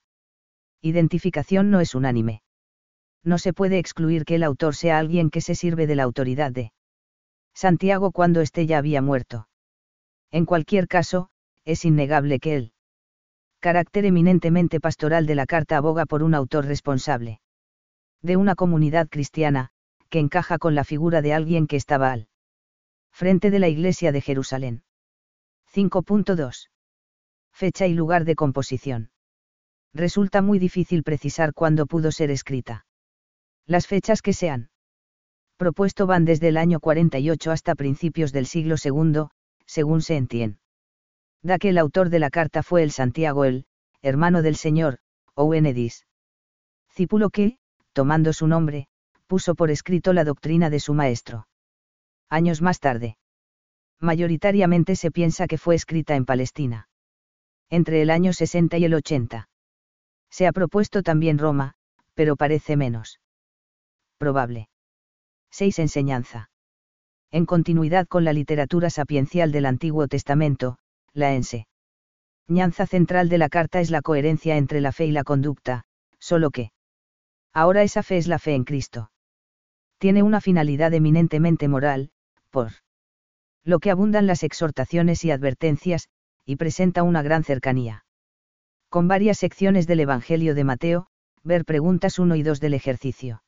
identificación 0.82 1.70
no 1.70 1.80
es 1.80 1.94
unánime. 1.94 2.42
No 3.22 3.38
se 3.38 3.52
puede 3.52 3.78
excluir 3.78 4.24
que 4.24 4.36
el 4.36 4.42
autor 4.42 4.74
sea 4.74 4.98
alguien 4.98 5.30
que 5.30 5.40
se 5.40 5.54
sirve 5.54 5.86
de 5.86 5.94
la 5.94 6.04
autoridad 6.04 6.52
de 6.52 6.72
Santiago 7.54 8.12
cuando 8.12 8.40
éste 8.40 8.66
ya 8.66 8.78
había 8.78 9.02
muerto. 9.02 9.48
En 10.30 10.46
cualquier 10.46 10.88
caso, 10.88 11.28
es 11.64 11.84
innegable 11.84 12.38
que 12.38 12.56
el 12.56 12.72
carácter 13.58 14.06
eminentemente 14.06 14.80
pastoral 14.80 15.26
de 15.26 15.34
la 15.34 15.46
carta 15.46 15.76
aboga 15.76 16.06
por 16.06 16.22
un 16.22 16.34
autor 16.34 16.64
responsable. 16.64 17.40
De 18.22 18.36
una 18.36 18.54
comunidad 18.54 19.08
cristiana, 19.08 19.70
que 20.08 20.18
encaja 20.18 20.58
con 20.58 20.74
la 20.74 20.84
figura 20.84 21.20
de 21.20 21.34
alguien 21.34 21.66
que 21.66 21.76
estaba 21.76 22.12
al 22.12 22.28
frente 23.12 23.50
de 23.50 23.58
la 23.58 23.68
Iglesia 23.68 24.12
de 24.12 24.20
Jerusalén. 24.20 24.82
5.2. 25.74 26.70
Fecha 27.52 27.86
y 27.86 27.94
lugar 27.94 28.24
de 28.24 28.34
composición. 28.34 29.10
Resulta 29.92 30.40
muy 30.42 30.58
difícil 30.58 31.02
precisar 31.02 31.52
cuándo 31.52 31.86
pudo 31.86 32.12
ser 32.12 32.30
escrita. 32.30 32.86
Las 33.66 33.86
fechas 33.86 34.22
que 34.22 34.32
se 34.32 34.50
han 34.50 34.70
propuesto 35.56 36.06
van 36.06 36.24
desde 36.24 36.48
el 36.48 36.56
año 36.56 36.80
48 36.80 37.50
hasta 37.50 37.74
principios 37.74 38.32
del 38.32 38.46
siglo 38.46 38.76
II, 38.82 39.26
según 39.66 40.00
se 40.00 40.16
entiende. 40.16 40.58
Da 41.42 41.58
que 41.58 41.68
el 41.68 41.78
autor 41.78 42.08
de 42.08 42.18
la 42.18 42.30
carta 42.30 42.62
fue 42.62 42.82
el 42.82 42.92
Santiago 42.92 43.44
el, 43.44 43.66
hermano 44.00 44.42
del 44.42 44.56
Señor, 44.56 44.98
Owen 45.34 45.66
Edis. 45.66 46.06
Cípulo 46.88 47.30
que, 47.30 47.58
tomando 47.92 48.32
su 48.32 48.46
nombre, 48.46 48.88
puso 49.26 49.54
por 49.54 49.70
escrito 49.70 50.12
la 50.12 50.24
doctrina 50.24 50.70
de 50.70 50.80
su 50.80 50.94
maestro. 50.94 51.46
Años 52.30 52.62
más 52.62 52.80
tarde. 52.80 53.18
Mayoritariamente 53.98 54.96
se 54.96 55.10
piensa 55.10 55.46
que 55.46 55.58
fue 55.58 55.74
escrita 55.74 56.16
en 56.16 56.24
Palestina. 56.24 56.88
Entre 57.68 58.00
el 58.02 58.10
año 58.10 58.32
60 58.32 58.78
y 58.78 58.84
el 58.86 58.94
80. 58.94 59.49
Se 60.30 60.46
ha 60.46 60.52
propuesto 60.52 61.02
también 61.02 61.38
Roma, 61.38 61.74
pero 62.14 62.36
parece 62.36 62.76
menos 62.76 63.20
probable. 64.18 64.68
6. 65.50 65.78
Enseñanza. 65.78 66.50
En 67.30 67.46
continuidad 67.46 68.06
con 68.06 68.24
la 68.24 68.32
literatura 68.32 68.90
sapiencial 68.90 69.50
del 69.50 69.66
Antiguo 69.66 70.08
Testamento, 70.08 70.78
la 71.14 71.34
enseñanza 71.34 72.86
central 72.86 73.28
de 73.28 73.38
la 73.38 73.48
carta 73.48 73.80
es 73.80 73.90
la 73.90 74.02
coherencia 74.02 74.56
entre 74.56 74.80
la 74.80 74.92
fe 74.92 75.06
y 75.06 75.12
la 75.12 75.24
conducta, 75.24 75.84
solo 76.18 76.50
que 76.50 76.72
ahora 77.52 77.82
esa 77.82 78.02
fe 78.02 78.18
es 78.18 78.26
la 78.26 78.38
fe 78.38 78.54
en 78.54 78.64
Cristo. 78.64 79.10
Tiene 79.98 80.22
una 80.22 80.40
finalidad 80.40 80.92
eminentemente 80.92 81.68
moral, 81.68 82.10
por 82.50 82.72
lo 83.64 83.78
que 83.78 83.90
abundan 83.90 84.26
las 84.26 84.42
exhortaciones 84.42 85.24
y 85.24 85.30
advertencias, 85.30 86.08
y 86.44 86.56
presenta 86.56 87.02
una 87.02 87.22
gran 87.22 87.44
cercanía. 87.44 88.04
Con 88.90 89.06
varias 89.06 89.38
secciones 89.38 89.86
del 89.86 90.00
Evangelio 90.00 90.56
de 90.56 90.64
Mateo, 90.64 91.06
ver 91.44 91.64
preguntas 91.64 92.18
1 92.18 92.34
y 92.34 92.42
2 92.42 92.58
del 92.58 92.74
ejercicio. 92.74 93.44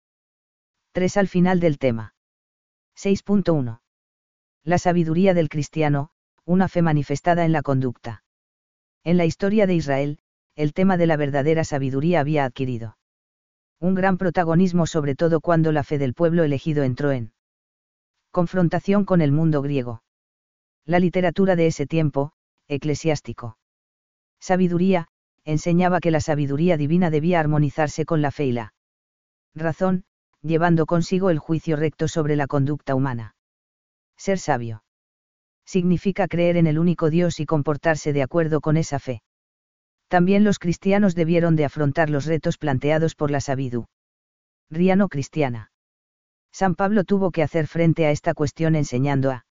3 0.93 1.17
al 1.17 1.27
final 1.27 1.59
del 1.59 1.79
tema. 1.79 2.15
6.1. 2.97 3.81
La 4.63 4.79
sabiduría 4.79 5.35
del 5.35 5.49
cristiano, 5.49 6.11
una 6.45 6.69
fe 6.69 6.81
manifestada 6.81 7.45
en 7.45 7.51
la 7.51 7.63
conducta. 7.63 8.23
En 9.03 9.17
la 9.17 9.25
historia 9.25 9.67
de 9.67 9.75
Israel, 9.75 10.21
el 10.55 10.75
tema 10.75 10.97
de 10.97 11.09
la 11.09 11.17
verdadera 11.17 11.65
sabiduría 11.65 12.21
había 12.21 12.45
adquirido 12.45 12.97
un 13.81 13.97
gran 13.97 14.19
protagonismo 14.19 14.87
sobre 14.87 15.17
todo 15.17 15.41
cuando 15.41 15.73
la 15.73 15.83
fe 15.83 15.99
del 15.99 16.15
pueblo 16.15 16.45
elegido 16.45 16.85
entró 16.85 17.11
en 17.11 17.33
confrontación 18.31 19.05
con 19.05 19.21
el 19.21 19.33
mundo 19.33 19.61
griego. 19.61 20.05
La 20.85 21.01
literatura 21.01 21.57
de 21.57 21.67
ese 21.67 21.89
tiempo, 21.89 22.33
eclesiástico. 22.69 23.59
Sabiduría, 24.39 25.09
enseñaba 25.45 26.01
que 26.01 26.11
la 26.11 26.21
sabiduría 26.21 26.77
divina 26.77 27.11
debía 27.11 27.41
armonizarse 27.41 28.05
con 28.05 28.23
la 28.23 28.31
fe 28.31 28.47
y 28.47 28.53
la 28.53 28.75
razón, 29.55 30.05
llevando 30.43 30.87
consigo 30.87 31.31
el 31.31 31.39
juicio 31.39 31.77
recto 31.77 32.09
sobre 32.09 32.37
la 32.37 32.47
conducta 32.47 32.95
humana. 32.95 33.35
Ser 34.17 34.39
sabio. 34.39 34.85
Significa 35.65 36.29
creer 36.29 36.57
en 36.57 36.67
el 36.67 36.79
único 36.79 37.11
Dios 37.11 37.41
y 37.41 37.47
comportarse 37.47 38.13
de 38.13 38.23
acuerdo 38.23 38.61
con 38.61 38.77
esa 38.77 38.99
fe. 38.99 39.23
También 40.09 40.45
los 40.45 40.59
cristianos 40.59 41.15
debieron 41.15 41.57
de 41.57 41.65
afrontar 41.65 42.11
los 42.11 42.27
retos 42.27 42.59
planteados 42.59 43.15
por 43.15 43.31
la 43.31 43.41
sabiduría 43.41 43.87
no 44.97 45.09
cristiana. 45.09 45.71
San 46.53 46.75
Pablo 46.75 47.05
tuvo 47.05 47.31
que 47.31 47.43
hacer 47.43 47.67
frente 47.67 48.05
a 48.07 48.11
esta 48.11 48.35
cuestión 48.35 48.75
enseñando 48.75 49.31
a 49.31 49.47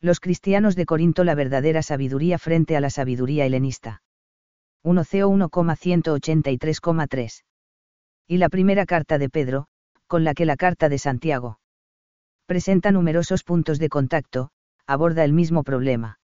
los 0.00 0.20
cristianos 0.20 0.76
de 0.76 0.86
Corinto 0.86 1.24
la 1.24 1.34
verdadera 1.34 1.82
sabiduría 1.82 2.38
frente 2.38 2.76
a 2.76 2.80
la 2.80 2.90
sabiduría 2.90 3.46
helenista. 3.46 4.02
1 4.86 5.04
CO 5.04 5.28
1,183,3. 5.30 7.44
Y 8.28 8.38
la 8.38 8.48
primera 8.48 8.86
carta 8.86 9.18
de 9.18 9.28
Pedro, 9.28 9.66
con 10.06 10.22
la 10.22 10.32
que 10.32 10.46
la 10.46 10.54
Carta 10.54 10.88
de 10.88 10.98
Santiago 10.98 11.58
presenta 12.46 12.92
numerosos 12.92 13.42
puntos 13.42 13.80
de 13.80 13.88
contacto, 13.88 14.50
aborda 14.86 15.24
el 15.24 15.32
mismo 15.32 15.64
problema. 15.64 16.20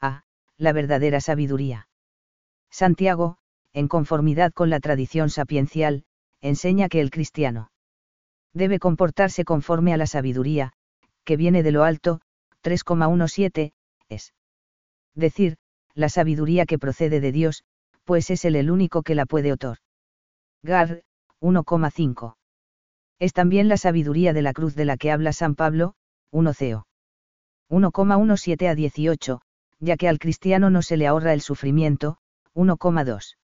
A. 0.00 0.24
La 0.58 0.72
verdadera 0.72 1.20
sabiduría. 1.20 1.86
Santiago, 2.72 3.38
en 3.72 3.86
conformidad 3.86 4.52
con 4.52 4.68
la 4.68 4.80
tradición 4.80 5.30
sapiencial, 5.30 6.02
enseña 6.40 6.88
que 6.88 7.00
el 7.00 7.12
cristiano 7.12 7.70
debe 8.52 8.80
comportarse 8.80 9.44
conforme 9.44 9.94
a 9.94 9.96
la 9.96 10.08
sabiduría, 10.08 10.72
que 11.22 11.36
viene 11.36 11.62
de 11.62 11.70
lo 11.70 11.84
alto, 11.84 12.20
3,17, 12.64 13.74
es 14.08 14.34
decir, 15.14 15.56
la 15.94 16.08
sabiduría 16.08 16.66
que 16.66 16.80
procede 16.80 17.20
de 17.20 17.30
Dios, 17.30 17.62
pues 18.06 18.30
es 18.30 18.44
Él 18.44 18.56
el 18.56 18.70
único 18.70 19.02
que 19.02 19.16
la 19.16 19.26
puede 19.26 19.52
otorgar. 19.52 19.82
Gar, 20.62 21.02
1,5. 21.40 22.36
Es 23.18 23.32
también 23.32 23.68
la 23.68 23.76
sabiduría 23.76 24.32
de 24.32 24.42
la 24.42 24.52
cruz 24.52 24.74
de 24.74 24.84
la 24.84 24.96
que 24.96 25.10
habla 25.10 25.32
San 25.32 25.54
Pablo, 25.54 25.94
1 26.30 26.52
CO. 26.54 26.86
1,17 27.68 28.68
a 28.68 28.74
18, 28.74 29.40
ya 29.80 29.96
que 29.96 30.08
al 30.08 30.18
cristiano 30.18 30.70
no 30.70 30.82
se 30.82 30.96
le 30.96 31.06
ahorra 31.06 31.32
el 31.32 31.40
sufrimiento, 31.40 32.18
1,2. 32.54 33.36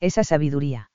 Esa 0.00 0.24
sabiduría 0.24 0.90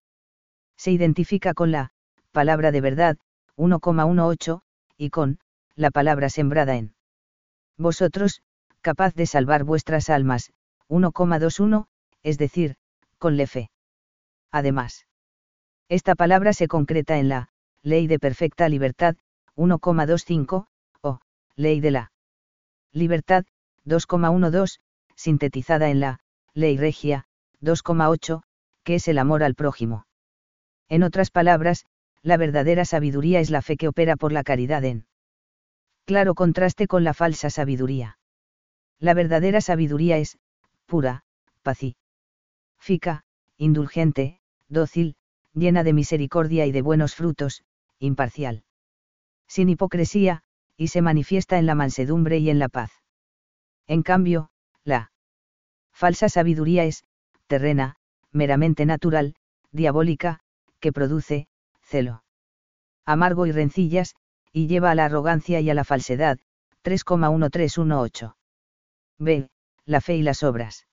se 0.76 0.92
identifica 0.92 1.54
con 1.54 1.72
la 1.72 1.94
palabra 2.32 2.72
de 2.72 2.82
verdad, 2.82 3.18
1,18, 3.56 4.62
y 4.98 5.10
con 5.12 5.40
la 5.76 5.92
palabra 5.92 6.30
sembrada 6.30 6.76
en 6.76 6.94
vosotros, 7.78 8.42
capaz 8.82 9.14
de 9.16 9.28
salvar 9.28 9.64
vuestras 9.64 10.10
almas, 10.10 10.52
1,21, 10.90 11.88
es 12.24 12.38
decir, 12.38 12.76
con 13.22 13.38
le 13.38 13.46
fe. 13.46 13.70
Además, 14.52 15.06
esta 15.90 16.16
palabra 16.16 16.54
se 16.54 16.68
concreta 16.68 17.20
en 17.20 17.30
la 17.30 17.50
Ley 17.84 18.08
de 18.08 18.18
Perfecta 18.18 18.68
Libertad, 18.68 19.16
1,25, 19.56 20.66
o, 21.02 21.20
Ley 21.56 21.80
de 21.82 21.92
la 21.92 22.12
Libertad, 22.92 23.46
2,12, 23.86 24.80
sintetizada 25.16 25.92
en 25.92 26.00
la, 26.00 26.20
Ley 26.56 26.78
Regia, 26.78 27.26
2,8, 27.62 28.42
que 28.84 28.96
es 28.96 29.08
el 29.08 29.20
amor 29.20 29.44
al 29.44 29.54
prójimo. 29.54 30.08
En 30.90 31.04
otras 31.04 31.30
palabras, 31.30 31.86
la 32.24 32.38
verdadera 32.38 32.86
sabiduría 32.86 33.40
es 33.40 33.52
la 33.52 33.62
fe 33.62 33.78
que 33.78 33.88
opera 33.88 34.16
por 34.16 34.32
la 34.32 34.44
caridad 34.44 34.84
en 34.84 35.06
claro 36.06 36.34
contraste 36.34 36.88
con 36.88 37.04
la 37.04 37.14
falsa 37.14 37.52
sabiduría. 37.52 38.18
La 39.00 39.14
verdadera 39.14 39.62
sabiduría 39.62 40.18
es, 40.18 40.40
pura, 40.88 41.24
pacífica, 41.62 42.01
indulgente, 43.58 44.40
dócil, 44.68 45.16
llena 45.54 45.84
de 45.84 45.94
misericordia 45.94 46.66
y 46.66 46.72
de 46.72 46.82
buenos 46.82 47.16
frutos, 47.16 47.64
imparcial. 48.00 48.64
Sin 49.48 49.70
hipocresía, 49.70 50.44
y 50.78 50.88
se 50.88 51.02
manifiesta 51.02 51.60
en 51.60 51.66
la 51.66 51.76
mansedumbre 51.76 52.40
y 52.40 52.50
en 52.50 52.60
la 52.60 52.70
paz. 52.70 52.92
En 53.88 54.02
cambio, 54.02 54.50
la 54.84 55.12
falsa 55.92 56.30
sabiduría 56.30 56.86
es, 56.86 57.04
terrena, 57.48 57.98
meramente 58.32 58.86
natural, 58.86 59.36
diabólica, 59.72 60.40
que 60.80 60.92
produce, 60.92 61.48
celo. 61.82 62.24
Amargo 63.06 63.46
y 63.46 63.52
rencillas, 63.52 64.16
y 64.52 64.68
lleva 64.68 64.92
a 64.92 64.96
la 64.96 65.06
arrogancia 65.06 65.60
y 65.60 65.70
a 65.70 65.74
la 65.74 65.84
falsedad, 65.84 66.40
3,1318. 66.84 68.36
B. 69.20 69.50
la 69.86 70.02
fe 70.02 70.16
y 70.16 70.24
las 70.24 70.42
obras. 70.44 70.88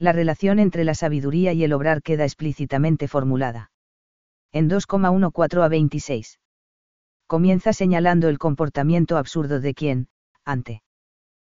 La 0.00 0.12
relación 0.12 0.58
entre 0.58 0.84
la 0.84 0.94
sabiduría 0.94 1.52
y 1.52 1.62
el 1.62 1.74
obrar 1.74 2.02
queda 2.02 2.24
explícitamente 2.24 3.06
formulada. 3.06 3.70
En 4.50 4.70
2,14 4.70 5.62
a 5.62 5.68
26. 5.68 6.40
Comienza 7.26 7.74
señalando 7.74 8.28
el 8.28 8.38
comportamiento 8.38 9.18
absurdo 9.18 9.60
de 9.60 9.74
quien, 9.74 10.08
ante 10.44 10.82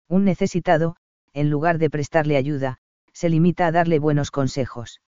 un 0.09 0.25
necesitado, 0.25 0.97
en 1.33 1.49
lugar 1.49 1.79
de 1.79 1.89
prestarle 1.89 2.37
ayuda, 2.37 2.77
se 3.15 3.31
limita 3.31 3.67
a 3.67 3.73
darle 3.73 3.99
buenos 3.99 4.31
consejos. 4.31 5.01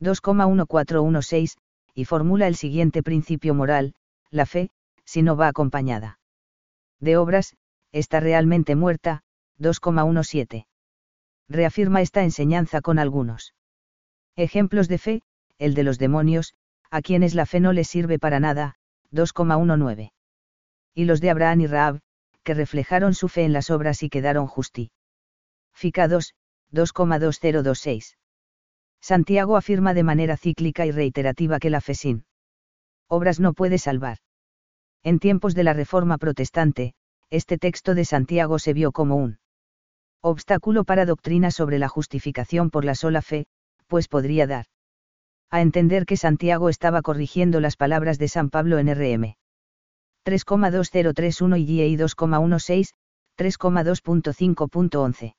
2,1416, 0.00 1.56
y 1.94 2.04
formula 2.04 2.46
el 2.46 2.56
siguiente 2.56 3.02
principio 3.02 3.54
moral, 3.54 3.94
la 4.30 4.44
fe, 4.44 4.70
si 5.06 5.22
no 5.22 5.34
va 5.34 5.48
acompañada 5.48 6.18
de 7.00 7.16
obras, 7.16 7.56
está 7.90 8.20
realmente 8.20 8.76
muerta, 8.76 9.22
2,17. 9.58 10.66
Reafirma 11.50 12.00
esta 12.00 12.22
enseñanza 12.22 12.80
con 12.80 13.00
algunos 13.00 13.54
ejemplos 14.36 14.86
de 14.86 14.98
fe, 14.98 15.22
el 15.58 15.74
de 15.74 15.82
los 15.82 15.98
demonios, 15.98 16.54
a 16.90 17.02
quienes 17.02 17.34
la 17.34 17.44
fe 17.44 17.58
no 17.58 17.72
les 17.72 17.88
sirve 17.88 18.20
para 18.20 18.38
nada, 18.38 18.76
2,19. 19.10 20.12
Y 20.94 21.04
los 21.06 21.20
de 21.20 21.30
Abraham 21.30 21.60
y 21.62 21.66
Raab, 21.66 22.00
que 22.44 22.54
reflejaron 22.54 23.14
su 23.14 23.28
fe 23.28 23.42
en 23.42 23.52
las 23.52 23.68
obras 23.68 24.04
y 24.04 24.08
quedaron 24.08 24.46
justificados, 24.46 26.34
2,2026. 26.72 28.14
Santiago 29.00 29.56
afirma 29.56 29.92
de 29.92 30.04
manera 30.04 30.36
cíclica 30.36 30.86
y 30.86 30.92
reiterativa 30.92 31.58
que 31.58 31.70
la 31.70 31.80
fe 31.80 31.94
sin 31.94 32.26
obras 33.08 33.40
no 33.40 33.54
puede 33.54 33.78
salvar. 33.78 34.18
En 35.02 35.18
tiempos 35.18 35.56
de 35.56 35.64
la 35.64 35.72
Reforma 35.72 36.16
Protestante, 36.16 36.94
este 37.28 37.58
texto 37.58 37.96
de 37.96 38.04
Santiago 38.04 38.60
se 38.60 38.72
vio 38.72 38.92
como 38.92 39.16
un 39.16 39.39
obstáculo 40.20 40.84
para 40.84 41.06
doctrina 41.06 41.50
sobre 41.50 41.78
la 41.78 41.88
justificación 41.88 42.70
por 42.70 42.84
la 42.84 42.94
sola 42.94 43.22
fe, 43.22 43.46
pues 43.86 44.08
podría 44.08 44.46
dar 44.46 44.66
a 45.50 45.62
entender 45.62 46.06
que 46.06 46.16
Santiago 46.16 46.68
estaba 46.68 47.02
corrigiendo 47.02 47.58
las 47.60 47.76
palabras 47.76 48.18
de 48.18 48.28
San 48.28 48.50
Pablo 48.50 48.78
en 48.78 48.86
RM. 48.94 49.34
3,2031 50.24 51.58
y 51.58 51.66
GEI 51.66 51.96
2,16, 51.96 52.90
3,2.5.11. 53.36 55.34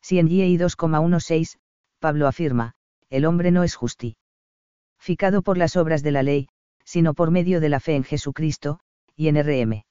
Si 0.00 0.18
en 0.18 0.28
GEI 0.28 0.56
2,16, 0.56 1.58
Pablo 1.98 2.28
afirma, 2.28 2.74
el 3.10 3.24
hombre 3.24 3.50
no 3.50 3.64
es 3.64 3.74
justificado 3.74 5.42
por 5.42 5.58
las 5.58 5.76
obras 5.76 6.02
de 6.02 6.12
la 6.12 6.22
ley, 6.22 6.48
sino 6.84 7.14
por 7.14 7.30
medio 7.30 7.60
de 7.60 7.70
la 7.70 7.80
fe 7.80 7.96
en 7.96 8.04
Jesucristo, 8.04 8.78
y 9.16 9.28
en 9.28 9.36
RM. 9.36 9.84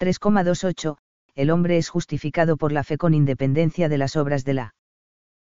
3,28, 0.00 0.98
el 1.34 1.50
hombre 1.50 1.76
es 1.76 1.88
justificado 1.88 2.56
por 2.56 2.72
la 2.72 2.84
fe 2.84 2.98
con 2.98 3.14
independencia 3.14 3.88
de 3.88 3.98
las 3.98 4.16
obras 4.16 4.44
de 4.44 4.54
la 4.54 4.74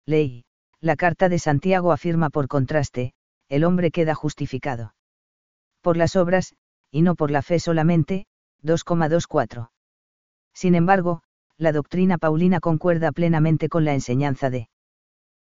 ley. 0.06 0.44
La 0.80 0.96
carta 0.96 1.30
de 1.30 1.40
Santiago 1.40 1.92
afirma 1.92 2.30
por 2.30 2.48
contraste, 2.48 3.14
el 3.50 3.64
hombre 3.64 3.92
queda 3.92 4.16
justificado 4.16 4.94
por 5.82 5.98
las 5.98 6.16
obras, 6.16 6.56
y 6.92 7.02
no 7.02 7.16
por 7.16 7.32
la 7.32 7.42
fe 7.42 7.60
solamente, 7.60 8.26
2,24. 8.64 9.70
Sin 10.54 10.76
embargo, 10.76 11.24
la 11.58 11.72
doctrina 11.72 12.18
paulina 12.18 12.60
concuerda 12.60 13.12
plenamente 13.12 13.70
con 13.70 13.86
la 13.86 13.94
enseñanza 13.94 14.50
de 14.50 14.70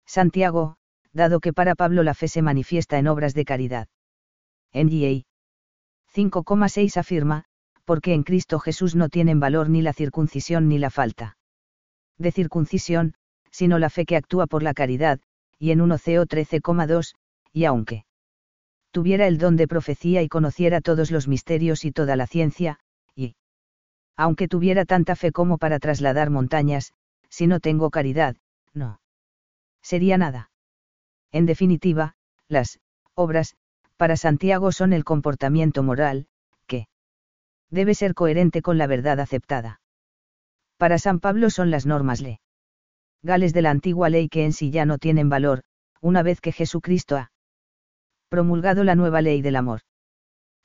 Santiago, 0.07 0.77
dado 1.13 1.41
que 1.41 1.53
para 1.53 1.75
Pablo 1.75 2.03
la 2.03 2.15
fe 2.15 2.29
se 2.29 2.43
manifiesta 2.43 2.99
en 2.99 3.09
obras 3.09 3.35
de 3.35 3.45
caridad. 3.45 3.89
NGA 4.73 5.25
5,6 6.15 6.97
afirma, 6.97 7.45
porque 7.87 8.13
en 8.13 8.25
Cristo 8.25 8.59
Jesús 8.59 8.95
no 8.95 9.09
tienen 9.09 9.41
valor 9.41 9.71
ni 9.71 9.81
la 9.81 9.95
circuncisión 9.95 10.69
ni 10.69 10.79
la 10.79 10.91
falta 10.91 11.39
de 12.19 12.33
circuncisión, 12.33 13.15
sino 13.51 13.79
la 13.79 13.91
fe 13.91 14.05
que 14.05 14.17
actúa 14.17 14.47
por 14.47 14.63
la 14.63 14.75
caridad, 14.75 15.21
y 15.59 15.71
en 15.71 15.81
1 15.81 15.97
CO 15.99 16.27
13,2, 16.27 17.15
y 17.53 17.65
aunque 17.65 18.05
tuviera 18.91 19.27
el 19.27 19.39
don 19.39 19.57
de 19.57 19.69
profecía 19.69 20.23
y 20.23 20.29
conociera 20.29 20.81
todos 20.81 21.11
los 21.11 21.29
misterios 21.29 21.85
y 21.85 21.93
toda 21.93 22.17
la 22.17 22.27
ciencia, 22.27 22.81
y 23.15 23.37
aunque 24.17 24.49
tuviera 24.49 24.85
tanta 24.85 25.15
fe 25.15 25.31
como 25.31 25.59
para 25.59 25.79
trasladar 25.79 26.31
montañas, 26.31 26.93
si 27.29 27.47
no 27.47 27.61
tengo 27.61 27.91
caridad, 27.91 28.37
no 28.73 29.01
sería 29.83 30.19
nada. 30.19 30.51
En 31.33 31.47
definitiva, 31.47 32.15
las 32.49 32.81
obras, 33.15 33.57
para 33.97 34.17
Santiago 34.17 34.73
son 34.73 34.93
el 34.93 35.05
comportamiento 35.05 35.83
moral, 35.83 36.27
debe 37.71 37.95
ser 37.95 38.15
coherente 38.15 38.63
con 38.63 38.79
la 38.79 38.87
verdad 38.87 39.21
aceptada. 39.21 39.81
Para 40.77 40.99
San 40.99 41.21
Pablo 41.21 41.51
son 41.51 41.71
las 41.71 41.87
normas 41.87 42.21
legales 42.21 43.53
de 43.53 43.63
la 43.63 43.71
antigua 43.71 44.09
ley 44.09 44.29
que 44.29 44.45
en 44.45 44.53
sí 44.53 44.71
ya 44.71 44.85
no 44.85 44.99
tienen 44.99 45.29
valor, 45.29 45.63
una 46.01 46.23
vez 46.23 46.41
que 46.41 46.53
Jesucristo 46.53 47.17
ha 47.17 47.33
promulgado 48.29 48.85
la 48.85 48.95
nueva 48.95 49.23
ley 49.23 49.43
del 49.43 49.57
amor. 49.57 49.81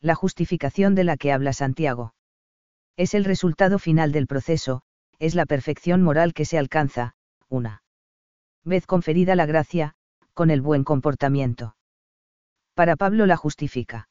La 0.02 0.16
justificación 0.16 0.96
de 0.96 1.04
la 1.04 1.16
que 1.16 1.32
habla 1.32 1.54
Santiago. 1.54 2.14
Es 2.98 3.14
el 3.14 3.24
resultado 3.24 3.80
final 3.80 4.12
del 4.12 4.28
proceso, 4.28 4.82
es 5.20 5.36
la 5.36 5.46
perfección 5.46 6.02
moral 6.02 6.34
que 6.34 6.46
se 6.46 6.58
alcanza, 6.58 7.14
una 7.50 7.84
vez 8.64 8.86
conferida 8.86 9.36
la 9.36 9.46
gracia, 9.46 9.96
con 10.34 10.50
el 10.50 10.62
buen 10.62 10.84
comportamiento. 10.84 11.76
Para 12.74 12.96
Pablo 12.96 13.26
la 13.26 13.38
justifica. 13.38 14.10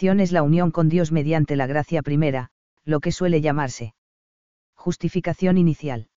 Es 0.00 0.32
la 0.32 0.42
unión 0.42 0.70
con 0.70 0.88
Dios 0.88 1.12
mediante 1.12 1.56
la 1.56 1.66
gracia 1.66 2.02
primera, 2.02 2.50
lo 2.84 3.00
que 3.00 3.12
suele 3.12 3.40
llamarse 3.40 3.94
justificación 4.84 5.56
inicial. 5.56 6.08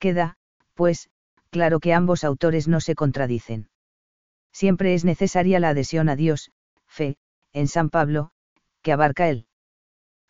Queda, 0.00 0.38
pues, 0.74 1.08
claro 1.50 1.78
que 1.78 1.94
ambos 1.94 2.24
autores 2.24 2.66
no 2.66 2.80
se 2.80 2.96
contradicen. 2.96 3.68
Siempre 4.52 4.94
es 4.94 5.04
necesaria 5.04 5.60
la 5.60 5.68
adhesión 5.68 6.08
a 6.08 6.16
Dios, 6.16 6.50
fe, 6.88 7.16
en 7.52 7.68
San 7.68 7.88
Pablo, 7.88 8.32
que 8.82 8.90
abarca 8.90 9.28
el 9.28 9.46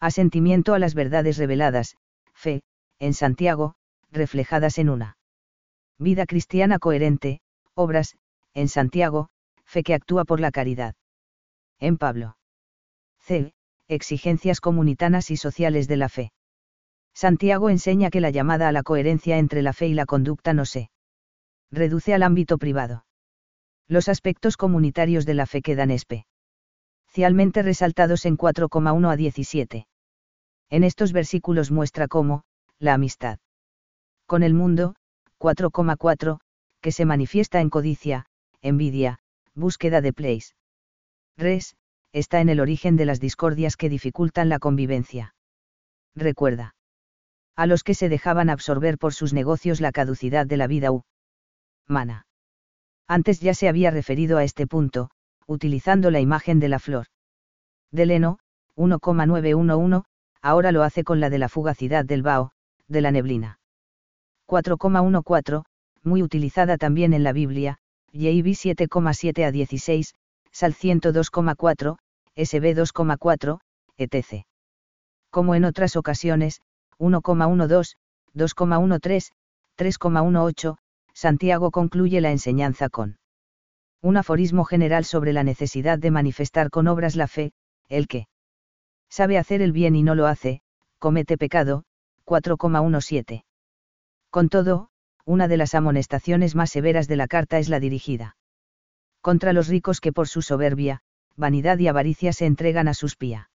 asentimiento 0.01 0.75
a 0.75 0.79
las 0.79 0.95
verdades 0.95 1.39
reveladas, 1.39 1.97
fe, 2.35 2.63
en 2.99 3.15
Santiago, 3.15 3.77
reflejadas 4.11 4.77
en 4.77 4.91
una 4.91 5.17
vida 5.99 6.27
cristiana 6.27 6.79
coherente, 6.79 7.41
obras, 7.73 8.17
en 8.53 8.69
Santiago, 8.69 9.31
fe 9.65 9.83
que 9.83 9.95
actúa 9.95 10.27
por 10.27 10.41
la 10.41 10.51
caridad. 10.51 10.95
En 11.79 11.97
Pablo. 11.97 12.36
C. 13.27 13.53
Exigencias 13.89 14.61
comunitanas 14.61 15.33
y 15.33 15.37
sociales 15.37 15.89
de 15.89 15.97
la 15.97 16.09
fe. 16.09 16.33
Santiago 17.12 17.71
enseña 17.71 18.09
que 18.09 18.21
la 18.21 18.31
llamada 18.31 18.69
a 18.69 18.73
la 18.73 18.85
coherencia 18.85 19.39
entre 19.39 19.62
la 19.62 19.73
fe 19.73 19.89
y 19.89 19.95
la 19.95 20.07
conducta 20.07 20.53
no 20.53 20.65
se 20.65 20.91
reduce 21.73 22.15
al 22.15 22.23
ámbito 22.23 22.57
privado. 22.57 23.05
Los 23.89 24.09
aspectos 24.09 24.57
comunitarios 24.57 25.27
de 25.27 25.35
la 25.35 25.47
fe 25.47 25.61
quedan 25.61 25.91
especialmente 25.91 27.62
resaltados 27.62 28.27
en 28.27 28.37
4,1 28.37 29.11
a 29.11 29.17
17. 29.17 29.89
En 30.71 30.85
estos 30.85 31.12
versículos 31.12 31.73
muestra 31.73 32.07
cómo, 32.07 32.45
la 32.79 32.95
amistad 32.95 33.41
con 34.27 34.45
el 34.45 34.55
mundo, 34.55 34.95
4,4, 35.41 36.39
que 36.81 36.93
se 36.93 37.05
manifiesta 37.05 37.61
en 37.61 37.71
codicia, 37.71 38.27
envidia, 38.62 39.19
búsqueda 39.55 40.01
de 40.01 40.12
place. 40.12 40.55
Res, 41.37 41.77
está 42.12 42.40
en 42.40 42.49
el 42.49 42.61
origen 42.61 42.97
de 42.97 43.07
las 43.07 43.21
discordias 43.21 43.77
que 43.77 43.88
dificultan 43.88 44.49
la 44.49 44.59
convivencia. 44.59 45.35
Recuerda. 46.14 46.75
A 47.57 47.66
los 47.66 47.83
que 47.83 47.95
se 47.95 48.09
dejaban 48.09 48.51
absorber 48.51 48.99
por 48.99 49.14
sus 49.14 49.33
negocios 49.33 49.81
la 49.81 49.92
caducidad 49.92 50.47
de 50.47 50.57
la 50.57 50.66
vida 50.66 50.90
humana. 51.88 52.27
Antes 53.07 53.40
ya 53.40 53.55
se 53.55 53.69
había 53.69 53.90
referido 53.90 54.38
a 54.38 54.45
este 54.45 54.66
punto, 54.66 55.11
utilizando 55.47 56.11
la 56.11 56.21
imagen 56.21 56.59
de 56.59 56.69
la 56.69 56.79
flor. 56.79 57.07
Del 57.90 58.11
heno, 58.11 58.38
1,911, 58.77 60.03
ahora 60.42 60.73
lo 60.73 60.83
hace 60.83 61.05
con 61.05 61.21
la 61.21 61.31
de 61.31 61.38
la 61.38 61.49
fugacidad 61.49 62.05
del 62.05 62.23
vaho, 62.23 62.53
de 62.88 63.01
la 63.01 63.11
neblina. 63.11 63.59
4,14, 64.47 65.64
muy 66.03 66.23
utilizada 66.23 66.77
también 66.77 67.12
en 67.12 67.25
la 67.25 67.33
Biblia, 67.33 67.79
JIB 68.12 68.47
7,7 68.47 69.45
a 69.45 69.51
16, 69.51 70.14
Sal 70.59 70.73
102,4, 70.73 71.99
SB 72.35 72.75
2,4, 72.75 73.59
etc. 73.99 74.47
Como 75.31 75.55
en 75.55 75.66
otras 75.66 75.97
ocasiones, 75.97 76.62
1,12, 76.99 77.97
2,13, 78.35 79.33
3,18, 79.77 80.79
Santiago 81.12 81.71
concluye 81.71 82.23
la 82.23 82.31
enseñanza 82.31 82.88
con 82.88 83.19
un 84.01 84.16
aforismo 84.16 84.64
general 84.64 85.05
sobre 85.05 85.35
la 85.35 85.45
necesidad 85.45 85.99
de 85.99 86.11
manifestar 86.11 86.71
con 86.71 86.88
obras 86.88 87.16
la 87.16 87.27
fe, 87.27 87.53
el 87.90 88.09
que 88.09 88.27
sabe 89.11 89.37
hacer 89.37 89.61
el 89.61 89.73
bien 89.73 89.95
y 89.95 90.03
no 90.03 90.14
lo 90.14 90.27
hace, 90.27 90.62
comete 90.99 91.37
pecado, 91.37 91.85
4,17. 92.25 93.45
Con 94.31 94.49
todo, 94.49 94.88
una 95.27 95.49
de 95.49 95.59
las 95.59 95.75
amonestaciones 95.75 96.55
más 96.55 96.71
severas 96.71 97.09
de 97.09 97.16
la 97.16 97.29
carta 97.29 97.59
es 97.59 97.69
la 97.69 97.79
dirigida 97.79 98.37
contra 99.27 99.53
los 99.53 99.67
ricos 99.67 100.01
que 100.01 100.12
por 100.12 100.29
su 100.29 100.41
soberbia, 100.41 101.01
vanidad 101.35 101.79
y 101.79 101.89
avaricia 101.89 102.33
se 102.33 102.47
entregan 102.47 102.87
a 102.87 102.95
sus 102.95 103.17
pía. 103.17 103.51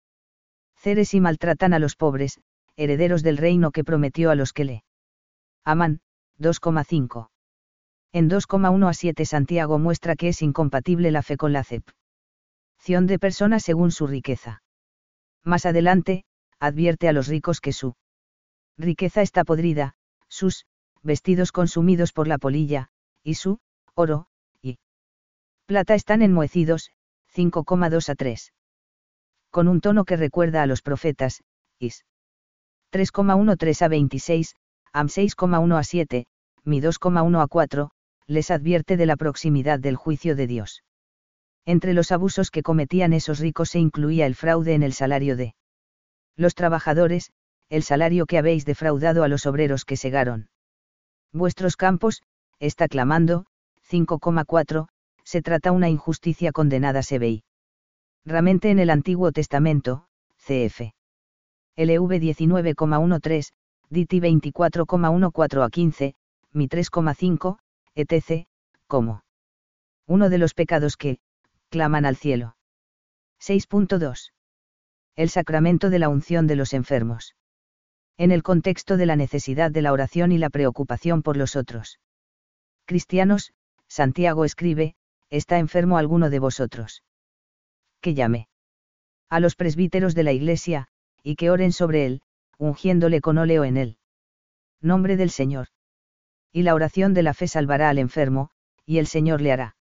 Ceres 0.75 1.13
y 1.13 1.21
maltratan 1.21 1.71
a 1.71 1.79
los 1.79 1.95
pobres, 1.95 2.41
herederos 2.75 3.23
del 3.23 3.37
reino 3.37 3.71
que 3.71 3.85
prometió 3.85 4.31
a 4.31 4.35
los 4.35 4.51
que 4.51 4.65
le 4.65 4.83
aman, 5.63 6.01
2,5. 6.39 7.29
En 8.11 8.29
2,1 8.29 8.89
a 8.89 8.93
7 8.93 9.25
Santiago 9.25 9.79
muestra 9.79 10.17
que 10.17 10.27
es 10.27 10.41
incompatible 10.41 11.09
la 11.09 11.21
fe 11.21 11.37
con 11.37 11.53
la 11.53 11.61
acepción 11.61 13.07
de 13.07 13.17
personas 13.17 13.63
según 13.63 13.91
su 13.91 14.07
riqueza. 14.07 14.63
Más 15.41 15.65
adelante, 15.65 16.25
advierte 16.59 17.07
a 17.07 17.13
los 17.13 17.27
ricos 17.27 17.61
que 17.61 17.71
su 17.71 17.95
riqueza 18.77 19.21
está 19.21 19.45
podrida, 19.45 19.93
sus 20.27 20.65
vestidos 21.01 21.53
consumidos 21.53 22.11
por 22.11 22.27
la 22.27 22.39
polilla, 22.39 22.89
y 23.23 23.35
su 23.35 23.59
oro 23.95 24.27
plata 25.71 25.95
están 25.95 26.21
enmohecidos, 26.21 26.91
5,2 27.33 28.09
a 28.09 28.15
3. 28.15 28.53
Con 29.51 29.69
un 29.69 29.79
tono 29.79 30.03
que 30.03 30.17
recuerda 30.17 30.61
a 30.63 30.65
los 30.65 30.81
profetas, 30.81 31.45
Is. 31.79 32.03
3,13 32.91 33.81
a 33.83 33.87
26, 33.87 34.55
Am 34.91 35.07
6,1 35.07 35.77
a 35.77 35.83
7, 35.85 36.25
Mi 36.65 36.81
2,1 36.81 37.41
a 37.41 37.47
4, 37.47 37.91
les 38.27 38.51
advierte 38.51 38.97
de 38.97 39.05
la 39.05 39.15
proximidad 39.15 39.79
del 39.79 39.95
juicio 39.95 40.35
de 40.35 40.45
Dios. 40.45 40.83
Entre 41.65 41.93
los 41.93 42.11
abusos 42.11 42.51
que 42.51 42.63
cometían 42.63 43.13
esos 43.13 43.39
ricos 43.39 43.69
se 43.69 43.79
incluía 43.79 44.25
el 44.25 44.35
fraude 44.35 44.73
en 44.73 44.83
el 44.83 44.91
salario 44.91 45.37
de 45.37 45.55
los 46.35 46.53
trabajadores, 46.53 47.31
el 47.69 47.83
salario 47.83 48.25
que 48.25 48.37
habéis 48.37 48.65
defraudado 48.65 49.23
a 49.23 49.29
los 49.29 49.45
obreros 49.45 49.85
que 49.85 49.95
segaron. 49.95 50.49
Vuestros 51.31 51.77
campos, 51.77 52.23
está 52.59 52.89
clamando, 52.89 53.45
5,4, 53.89 54.89
se 55.23 55.41
trata 55.41 55.71
una 55.71 55.89
injusticia 55.89 56.51
condenada 56.51 57.03
se 57.03 57.19
veí. 57.19 57.43
Ramente 58.25 58.69
en 58.69 58.79
el 58.79 58.89
Antiguo 58.89 59.31
Testamento, 59.31 60.05
cf. 60.37 60.93
LV 61.75 62.11
19,13, 62.19 63.51
DT 63.89 64.13
24,14 64.21 65.65
a 65.65 65.69
15, 65.69 66.15
Mi 66.53 66.67
3,5, 66.67 67.57
etc., 67.95 68.47
como 68.87 69.23
uno 70.07 70.29
de 70.29 70.37
los 70.37 70.53
pecados 70.53 70.97
que, 70.97 71.19
claman 71.69 72.05
al 72.05 72.17
cielo. 72.17 72.55
6.2. 73.39 74.33
El 75.15 75.29
sacramento 75.29 75.89
de 75.89 75.99
la 75.99 76.09
unción 76.09 76.47
de 76.47 76.55
los 76.55 76.73
enfermos. 76.73 77.35
En 78.17 78.31
el 78.31 78.43
contexto 78.43 78.97
de 78.97 79.05
la 79.05 79.15
necesidad 79.15 79.71
de 79.71 79.81
la 79.81 79.93
oración 79.93 80.31
y 80.31 80.37
la 80.37 80.49
preocupación 80.49 81.23
por 81.23 81.37
los 81.37 81.55
otros. 81.55 81.99
Cristianos, 82.85 83.53
Santiago 83.87 84.45
escribe, 84.45 84.95
¿está 85.31 85.57
enfermo 85.57 85.97
alguno 85.97 86.29
de 86.29 86.37
vosotros? 86.37 87.03
Que 88.01 88.13
llame. 88.13 88.47
A 89.29 89.39
los 89.39 89.55
presbíteros 89.55 90.13
de 90.13 90.23
la 90.23 90.33
iglesia, 90.33 90.89
y 91.23 91.35
que 91.35 91.49
oren 91.49 91.71
sobre 91.71 92.05
él, 92.05 92.21
ungiéndole 92.57 93.21
con 93.21 93.37
óleo 93.37 93.63
en 93.63 93.77
él. 93.77 93.97
Nombre 94.81 95.15
del 95.15 95.31
Señor. 95.31 95.67
Y 96.51 96.63
la 96.63 96.75
oración 96.75 97.13
de 97.13 97.23
la 97.23 97.33
fe 97.33 97.47
salvará 97.47 97.89
al 97.89 97.97
enfermo, 97.97 98.49
y 98.85 98.97
el 98.97 99.07
Señor 99.07 99.41
le 99.41 99.53
hará 99.53 99.75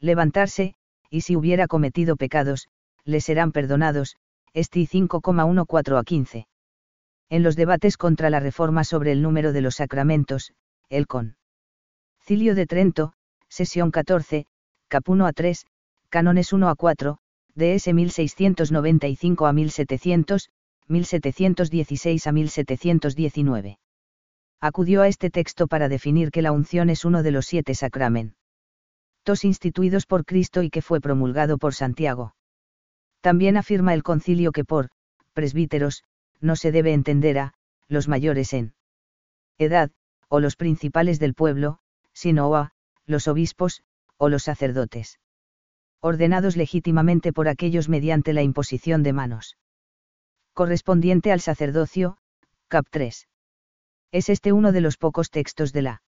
levantarse, 0.00 0.74
y 1.08 1.22
si 1.22 1.36
hubiera 1.36 1.68
cometido 1.68 2.16
pecados, 2.16 2.68
le 3.04 3.20
serán 3.20 3.52
perdonados. 3.52 4.16
Esti 4.52 4.86
5,14 4.86 5.98
a 5.98 6.04
15. 6.04 6.46
En 7.28 7.42
los 7.42 7.56
debates 7.56 7.96
contra 7.96 8.30
la 8.30 8.40
reforma 8.40 8.84
sobre 8.84 9.12
el 9.12 9.22
número 9.22 9.52
de 9.52 9.60
los 9.60 9.76
sacramentos, 9.76 10.52
el 10.88 11.06
con 11.06 11.36
Cilio 12.20 12.54
de 12.54 12.66
Trento, 12.66 13.14
sesión 13.48 13.90
14, 13.90 14.46
cap 14.88 15.08
1 15.08 15.26
a 15.26 15.32
3, 15.32 15.66
canones 16.08 16.52
1 16.52 16.68
a 16.68 16.74
4, 16.74 17.18
DS 17.54 17.92
1695 17.92 19.46
a 19.46 19.52
1700, 19.52 20.50
1716 20.88 22.26
a 22.26 22.32
1719. 22.32 23.78
Acudió 24.60 25.02
a 25.02 25.08
este 25.08 25.30
texto 25.30 25.66
para 25.66 25.88
definir 25.88 26.30
que 26.30 26.42
la 26.42 26.52
unción 26.52 26.90
es 26.90 27.04
uno 27.04 27.22
de 27.22 27.30
los 27.30 27.46
siete 27.46 27.74
sacramentos 27.74 28.36
instituidos 29.42 30.06
por 30.06 30.24
Cristo 30.24 30.62
y 30.62 30.70
que 30.70 30.82
fue 30.82 31.00
promulgado 31.00 31.58
por 31.58 31.74
Santiago. 31.74 32.34
También 33.20 33.56
afirma 33.56 33.94
el 33.94 34.02
concilio 34.02 34.52
que 34.52 34.64
por, 34.64 34.90
presbíteros, 35.32 36.04
no 36.40 36.56
se 36.56 36.72
debe 36.72 36.92
entender 36.92 37.38
a, 37.38 37.54
los 37.88 38.08
mayores 38.08 38.52
en 38.52 38.74
edad, 39.58 39.90
o 40.28 40.40
los 40.40 40.56
principales 40.56 41.18
del 41.18 41.34
pueblo, 41.34 41.78
sino 42.12 42.54
a, 42.54 42.72
los 43.06 43.28
obispos, 43.28 43.82
o 44.24 44.30
los 44.30 44.44
sacerdotes. 44.44 45.20
Ordenados 46.00 46.56
legítimamente 46.56 47.34
por 47.34 47.46
aquellos 47.46 47.90
mediante 47.90 48.32
la 48.32 48.42
imposición 48.42 49.02
de 49.02 49.12
manos. 49.12 49.58
Correspondiente 50.54 51.30
al 51.30 51.42
sacerdocio, 51.42 52.16
cap 52.68 52.86
3. 52.90 53.28
Es 54.12 54.30
este 54.30 54.54
uno 54.54 54.72
de 54.72 54.80
los 54.80 54.96
pocos 54.96 55.28
textos 55.28 55.74
de 55.74 55.82
la 55.82 56.02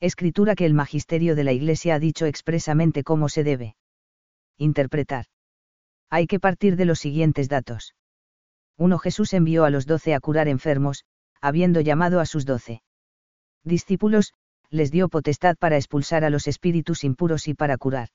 escritura 0.00 0.54
que 0.54 0.66
el 0.66 0.74
magisterio 0.74 1.34
de 1.34 1.44
la 1.44 1.52
Iglesia 1.52 1.94
ha 1.94 1.98
dicho 1.98 2.26
expresamente 2.26 3.04
cómo 3.04 3.30
se 3.30 3.42
debe 3.42 3.74
interpretar. 4.58 5.24
Hay 6.10 6.26
que 6.26 6.40
partir 6.40 6.76
de 6.76 6.84
los 6.84 6.98
siguientes 6.98 7.48
datos. 7.48 7.94
1. 8.76 8.98
Jesús 8.98 9.32
envió 9.32 9.64
a 9.64 9.70
los 9.70 9.86
doce 9.86 10.12
a 10.12 10.20
curar 10.20 10.46
enfermos, 10.46 11.06
habiendo 11.40 11.80
llamado 11.80 12.20
a 12.20 12.26
sus 12.26 12.44
doce 12.44 12.82
discípulos, 13.64 14.34
les 14.70 14.90
dio 14.90 15.08
potestad 15.08 15.56
para 15.56 15.76
expulsar 15.76 16.24
a 16.24 16.30
los 16.30 16.46
espíritus 16.46 17.04
impuros 17.04 17.48
y 17.48 17.54
para 17.54 17.76
curar 17.76 18.08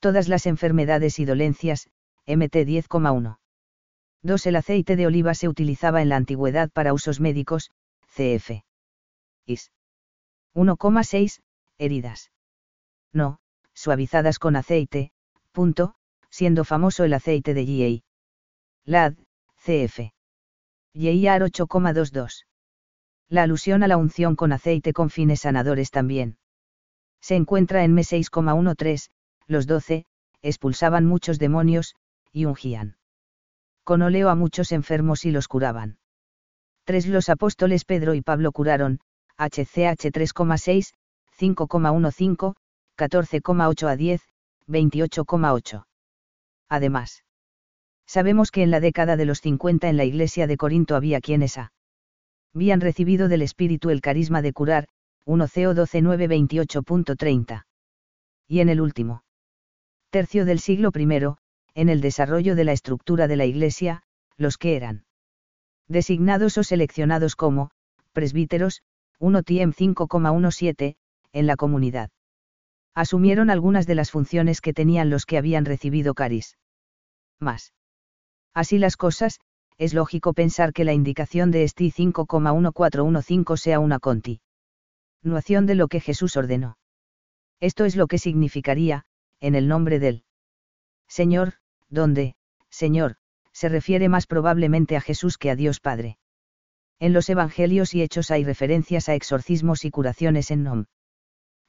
todas 0.00 0.28
las 0.28 0.46
enfermedades 0.46 1.20
y 1.20 1.24
dolencias, 1.24 1.88
MT 2.26 2.66
10,1. 2.66 3.38
2. 4.22 4.46
El 4.46 4.56
aceite 4.56 4.96
de 4.96 5.06
oliva 5.06 5.34
se 5.34 5.48
utilizaba 5.48 6.02
en 6.02 6.08
la 6.08 6.16
antigüedad 6.16 6.70
para 6.70 6.92
usos 6.92 7.20
médicos, 7.20 7.70
CF. 8.14 8.64
Is. 9.46 9.70
1,6. 10.54 11.40
Heridas. 11.78 12.32
No, 13.12 13.38
suavizadas 13.74 14.38
con 14.38 14.56
aceite, 14.56 15.12
punto, 15.52 15.94
siendo 16.30 16.64
famoso 16.64 17.04
el 17.04 17.14
aceite 17.14 17.54
de 17.54 17.64
GA. 17.64 18.04
LAD, 18.84 19.14
CF. 19.56 20.12
YIAR 20.94 21.42
8,22 21.42 22.44
la 23.32 23.44
alusión 23.44 23.82
a 23.82 23.88
la 23.88 23.96
unción 23.96 24.36
con 24.36 24.52
aceite 24.52 24.92
con 24.92 25.08
fines 25.08 25.40
sanadores 25.40 25.90
también. 25.90 26.36
Se 27.22 27.34
encuentra 27.34 27.82
en 27.82 27.92
M 27.92 28.02
6,13, 28.02 29.08
los 29.46 29.66
doce, 29.66 30.04
expulsaban 30.42 31.06
muchos 31.06 31.38
demonios, 31.38 31.94
y 32.30 32.44
ungían. 32.44 32.98
Con 33.84 34.02
óleo 34.02 34.28
a 34.28 34.34
muchos 34.34 34.70
enfermos 34.70 35.24
y 35.24 35.30
los 35.30 35.48
curaban. 35.48 35.96
3. 36.84 37.06
Los 37.06 37.30
apóstoles 37.30 37.86
Pedro 37.86 38.12
y 38.12 38.20
Pablo 38.20 38.52
curaron, 38.52 39.00
HCH 39.38 40.12
3,6, 40.12 40.92
5,15, 41.40 42.54
14,8 42.98 43.88
a 43.88 43.96
10, 43.96 44.20
28,8. 44.68 45.86
Además, 46.68 47.24
sabemos 48.04 48.50
que 48.50 48.62
en 48.62 48.70
la 48.70 48.80
década 48.80 49.16
de 49.16 49.24
los 49.24 49.40
50 49.40 49.88
en 49.88 49.96
la 49.96 50.04
iglesia 50.04 50.46
de 50.46 50.58
Corinto 50.58 50.96
había 50.96 51.22
quienes 51.22 51.56
a 51.56 51.72
habían 52.54 52.80
recibido 52.80 53.28
del 53.28 53.42
Espíritu 53.42 53.90
el 53.90 54.00
carisma 54.00 54.42
de 54.42 54.52
curar, 54.52 54.88
1 55.24 55.46
CO 55.46 55.74
12.928.30. 55.74 57.64
Y 58.48 58.60
en 58.60 58.68
el 58.68 58.80
último 58.80 59.24
tercio 60.10 60.44
del 60.44 60.58
siglo 60.58 60.90
I, 60.94 61.08
en 61.74 61.88
el 61.88 62.00
desarrollo 62.02 62.54
de 62.54 62.64
la 62.64 62.72
estructura 62.72 63.28
de 63.28 63.36
la 63.36 63.46
Iglesia, 63.46 64.02
los 64.36 64.58
que 64.58 64.76
eran 64.76 65.04
designados 65.88 66.58
o 66.58 66.64
seleccionados 66.64 67.34
como 67.36 67.70
presbíteros, 68.12 68.82
1 69.18 69.42
TIEM 69.42 69.72
5,17, 69.72 70.96
en 71.32 71.46
la 71.46 71.56
comunidad. 71.56 72.10
Asumieron 72.94 73.48
algunas 73.48 73.86
de 73.86 73.94
las 73.94 74.10
funciones 74.10 74.60
que 74.60 74.74
tenían 74.74 75.08
los 75.08 75.24
que 75.24 75.38
habían 75.38 75.64
recibido 75.64 76.12
caris. 76.12 76.58
Más. 77.40 77.72
Así 78.52 78.76
las 78.76 78.98
cosas, 78.98 79.40
es 79.78 79.94
lógico 79.94 80.32
pensar 80.32 80.72
que 80.72 80.84
la 80.84 80.92
indicación 80.92 81.50
de 81.50 81.66
STI 81.66 81.90
5,1415 81.90 83.56
sea 83.56 83.80
una 83.80 83.98
continuación 83.98 85.66
de 85.66 85.74
lo 85.74 85.88
que 85.88 86.00
Jesús 86.00 86.36
ordenó. 86.36 86.78
Esto 87.60 87.84
es 87.84 87.96
lo 87.96 88.06
que 88.06 88.18
significaría, 88.18 89.04
en 89.40 89.54
el 89.54 89.68
nombre 89.68 89.98
del 89.98 90.24
Señor, 91.08 91.54
donde, 91.88 92.36
Señor, 92.70 93.16
se 93.52 93.68
refiere 93.68 94.08
más 94.08 94.26
probablemente 94.26 94.96
a 94.96 95.00
Jesús 95.00 95.38
que 95.38 95.50
a 95.50 95.56
Dios 95.56 95.80
Padre. 95.80 96.18
En 96.98 97.12
los 97.12 97.28
Evangelios 97.28 97.94
y 97.94 98.02
Hechos 98.02 98.30
hay 98.30 98.44
referencias 98.44 99.08
a 99.08 99.14
exorcismos 99.14 99.84
y 99.84 99.90
curaciones 99.90 100.50
en 100.50 100.62
nombre 100.62 100.90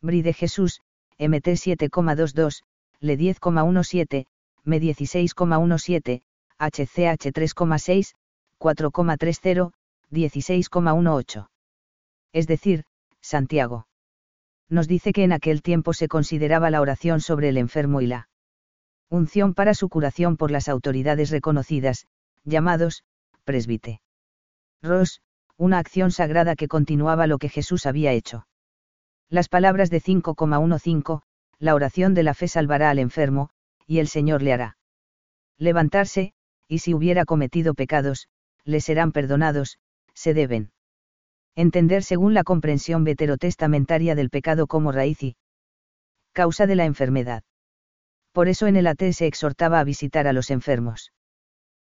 de 0.02 0.34
Jesús, 0.34 0.82
MT 1.18 1.48
7,22, 1.48 2.64
Le 3.00 3.18
10,17, 3.18 4.26
Me 4.64 4.82
16,17, 4.82 6.22
HCH 6.64 7.34
3,6, 7.34 8.14
4,30, 8.60 9.72
16,18. 10.12 11.50
Es 12.32 12.48
decir, 12.48 12.86
Santiago. 13.22 13.88
Nos 14.70 14.88
dice 14.88 15.12
que 15.12 15.24
en 15.24 15.34
aquel 15.34 15.62
tiempo 15.62 15.94
se 15.94 16.08
consideraba 16.08 16.70
la 16.70 16.82
oración 16.82 17.20
sobre 17.20 17.50
el 17.50 17.58
enfermo 17.58 18.02
y 18.02 18.08
la 18.08 18.30
unción 19.10 19.54
para 19.54 19.74
su 19.74 19.90
curación 19.90 20.38
por 20.38 20.52
las 20.52 20.70
autoridades 20.70 21.30
reconocidas, 21.30 22.08
llamados, 22.46 23.04
presbite. 23.44 24.02
Ros, 24.82 25.22
una 25.58 25.80
acción 25.80 26.12
sagrada 26.12 26.56
que 26.56 26.68
continuaba 26.68 27.28
lo 27.28 27.38
que 27.38 27.50
Jesús 27.50 27.86
había 27.86 28.14
hecho. 28.14 28.48
Las 29.30 29.50
palabras 29.50 29.90
de 29.90 30.02
5,15, 30.02 31.22
la 31.60 31.76
oración 31.76 32.14
de 32.14 32.24
la 32.24 32.34
fe 32.34 32.48
salvará 32.48 32.90
al 32.90 33.00
enfermo, 33.00 33.50
y 33.86 34.00
el 34.00 34.08
Señor 34.08 34.42
le 34.42 34.54
hará 34.54 34.78
levantarse, 35.58 36.34
y 36.68 36.80
si 36.80 36.94
hubiera 36.94 37.26
cometido 37.26 37.74
pecados, 37.74 38.28
le 38.64 38.82
serán 38.82 39.12
perdonados, 39.12 39.78
se 40.14 40.34
deben 40.34 40.72
entender 41.56 42.04
según 42.04 42.34
la 42.34 42.44
comprensión 42.44 43.04
veterotestamentaria 43.04 44.16
del 44.16 44.30
pecado 44.30 44.68
como 44.68 44.92
raíz 44.92 45.22
y 45.24 45.36
causa 46.32 46.66
de 46.66 46.76
la 46.76 46.86
enfermedad. 46.86 47.44
Por 48.32 48.48
eso 48.48 48.68
en 48.68 48.76
el 48.76 48.88
AT 48.88 49.04
se 49.12 49.28
exhortaba 49.28 49.80
a 49.80 49.84
visitar 49.84 50.28
a 50.28 50.34
los 50.34 50.50
enfermos. 50.50 51.12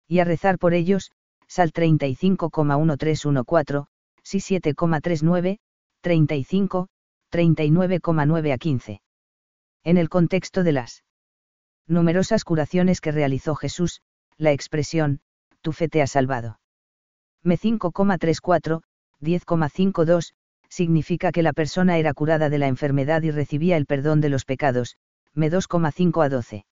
Y 0.07 0.21
a 0.21 0.25
rezar 0.25 0.59
por 0.59 0.75
ellos, 0.75 1.11
Sal 1.49 1.73
35,1314, 1.73 3.87
Si 4.23 4.39
7,39, 4.39 5.59
35, 6.01 6.89
39,9 7.33 8.53
a 8.53 8.59
15. 8.59 9.01
En 9.83 9.99
el 9.99 10.09
contexto 10.09 10.63
de 10.63 10.73
las 10.73 11.03
numerosas 11.89 12.45
curaciones 12.45 13.01
que 13.01 13.13
realizó 13.13 13.57
Jesús, 13.57 14.01
la 14.39 14.53
expresión, 14.53 15.21
tu 15.61 15.73
fe 15.73 15.89
te 15.89 16.03
ha 16.03 16.07
salvado. 16.07 16.61
Me 17.43 17.59
5,34, 17.59 18.83
10,52, 19.21 20.35
significa 20.69 21.33
que 21.33 21.43
la 21.43 21.53
persona 21.53 21.99
era 21.99 22.13
curada 22.13 22.49
de 22.49 22.59
la 22.59 22.67
enfermedad 22.67 23.23
y 23.23 23.31
recibía 23.31 23.77
el 23.77 23.87
perdón 23.87 24.21
de 24.21 24.29
los 24.29 24.45
pecados, 24.45 24.97
me 25.33 25.51
2,5 25.51 26.25
a 26.25 26.29
12. 26.29 26.67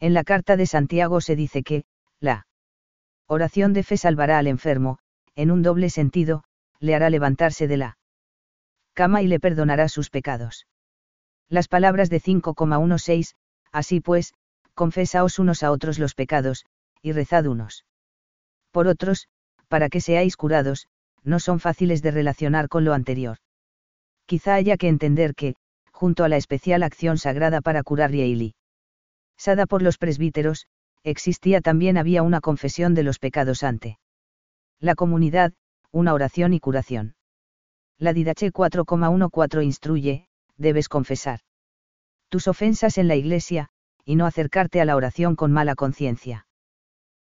En 0.00 0.14
la 0.14 0.24
carta 0.24 0.56
de 0.56 0.66
Santiago 0.66 1.20
se 1.20 1.36
dice 1.36 1.62
que, 1.62 1.84
la 2.20 2.46
oración 3.26 3.72
de 3.72 3.82
fe 3.82 3.96
salvará 3.96 4.38
al 4.38 4.46
enfermo, 4.46 4.98
en 5.34 5.50
un 5.50 5.62
doble 5.62 5.90
sentido, 5.90 6.44
le 6.80 6.94
hará 6.94 7.10
levantarse 7.10 7.66
de 7.66 7.76
la 7.76 7.98
cama 8.94 9.22
y 9.22 9.26
le 9.26 9.40
perdonará 9.40 9.88
sus 9.88 10.10
pecados. 10.10 10.66
Las 11.48 11.68
palabras 11.68 12.10
de 12.10 12.20
5,16, 12.20 13.34
así 13.72 14.00
pues, 14.00 14.34
confesaos 14.74 15.38
unos 15.38 15.62
a 15.62 15.70
otros 15.70 15.98
los 15.98 16.14
pecados, 16.14 16.64
y 17.02 17.12
rezad 17.12 17.46
unos. 17.46 17.84
Por 18.70 18.86
otros, 18.86 19.28
para 19.68 19.88
que 19.88 20.00
seáis 20.00 20.36
curados, 20.36 20.88
no 21.24 21.40
son 21.40 21.60
fáciles 21.60 22.02
de 22.02 22.10
relacionar 22.10 22.68
con 22.68 22.84
lo 22.84 22.94
anterior. 22.94 23.38
Quizá 24.26 24.54
haya 24.54 24.76
que 24.76 24.88
entender 24.88 25.34
que, 25.34 25.54
junto 25.92 26.24
a 26.24 26.28
la 26.28 26.36
especial 26.36 26.82
acción 26.82 27.18
sagrada 27.18 27.60
para 27.60 27.82
curar 27.82 28.12
Yeili, 28.12 28.54
sada 29.36 29.66
por 29.66 29.82
los 29.82 29.98
presbíteros, 29.98 30.66
existía 31.02 31.60
también 31.60 31.96
había 31.96 32.22
una 32.22 32.40
confesión 32.40 32.94
de 32.94 33.02
los 33.02 33.18
pecados 33.18 33.62
ante 33.62 33.98
la 34.80 34.94
comunidad, 34.94 35.52
una 35.90 36.14
oración 36.14 36.52
y 36.54 36.60
curación. 36.60 37.14
La 37.98 38.12
Didache 38.12 38.52
4,14 38.52 39.64
instruye, 39.64 40.28
debes 40.56 40.88
confesar 40.88 41.40
tus 42.28 42.46
ofensas 42.46 42.98
en 42.98 43.08
la 43.08 43.16
iglesia, 43.16 43.70
y 44.04 44.16
no 44.16 44.26
acercarte 44.26 44.80
a 44.80 44.84
la 44.84 44.96
oración 44.96 45.34
con 45.34 45.50
mala 45.50 45.74
conciencia. 45.74 46.46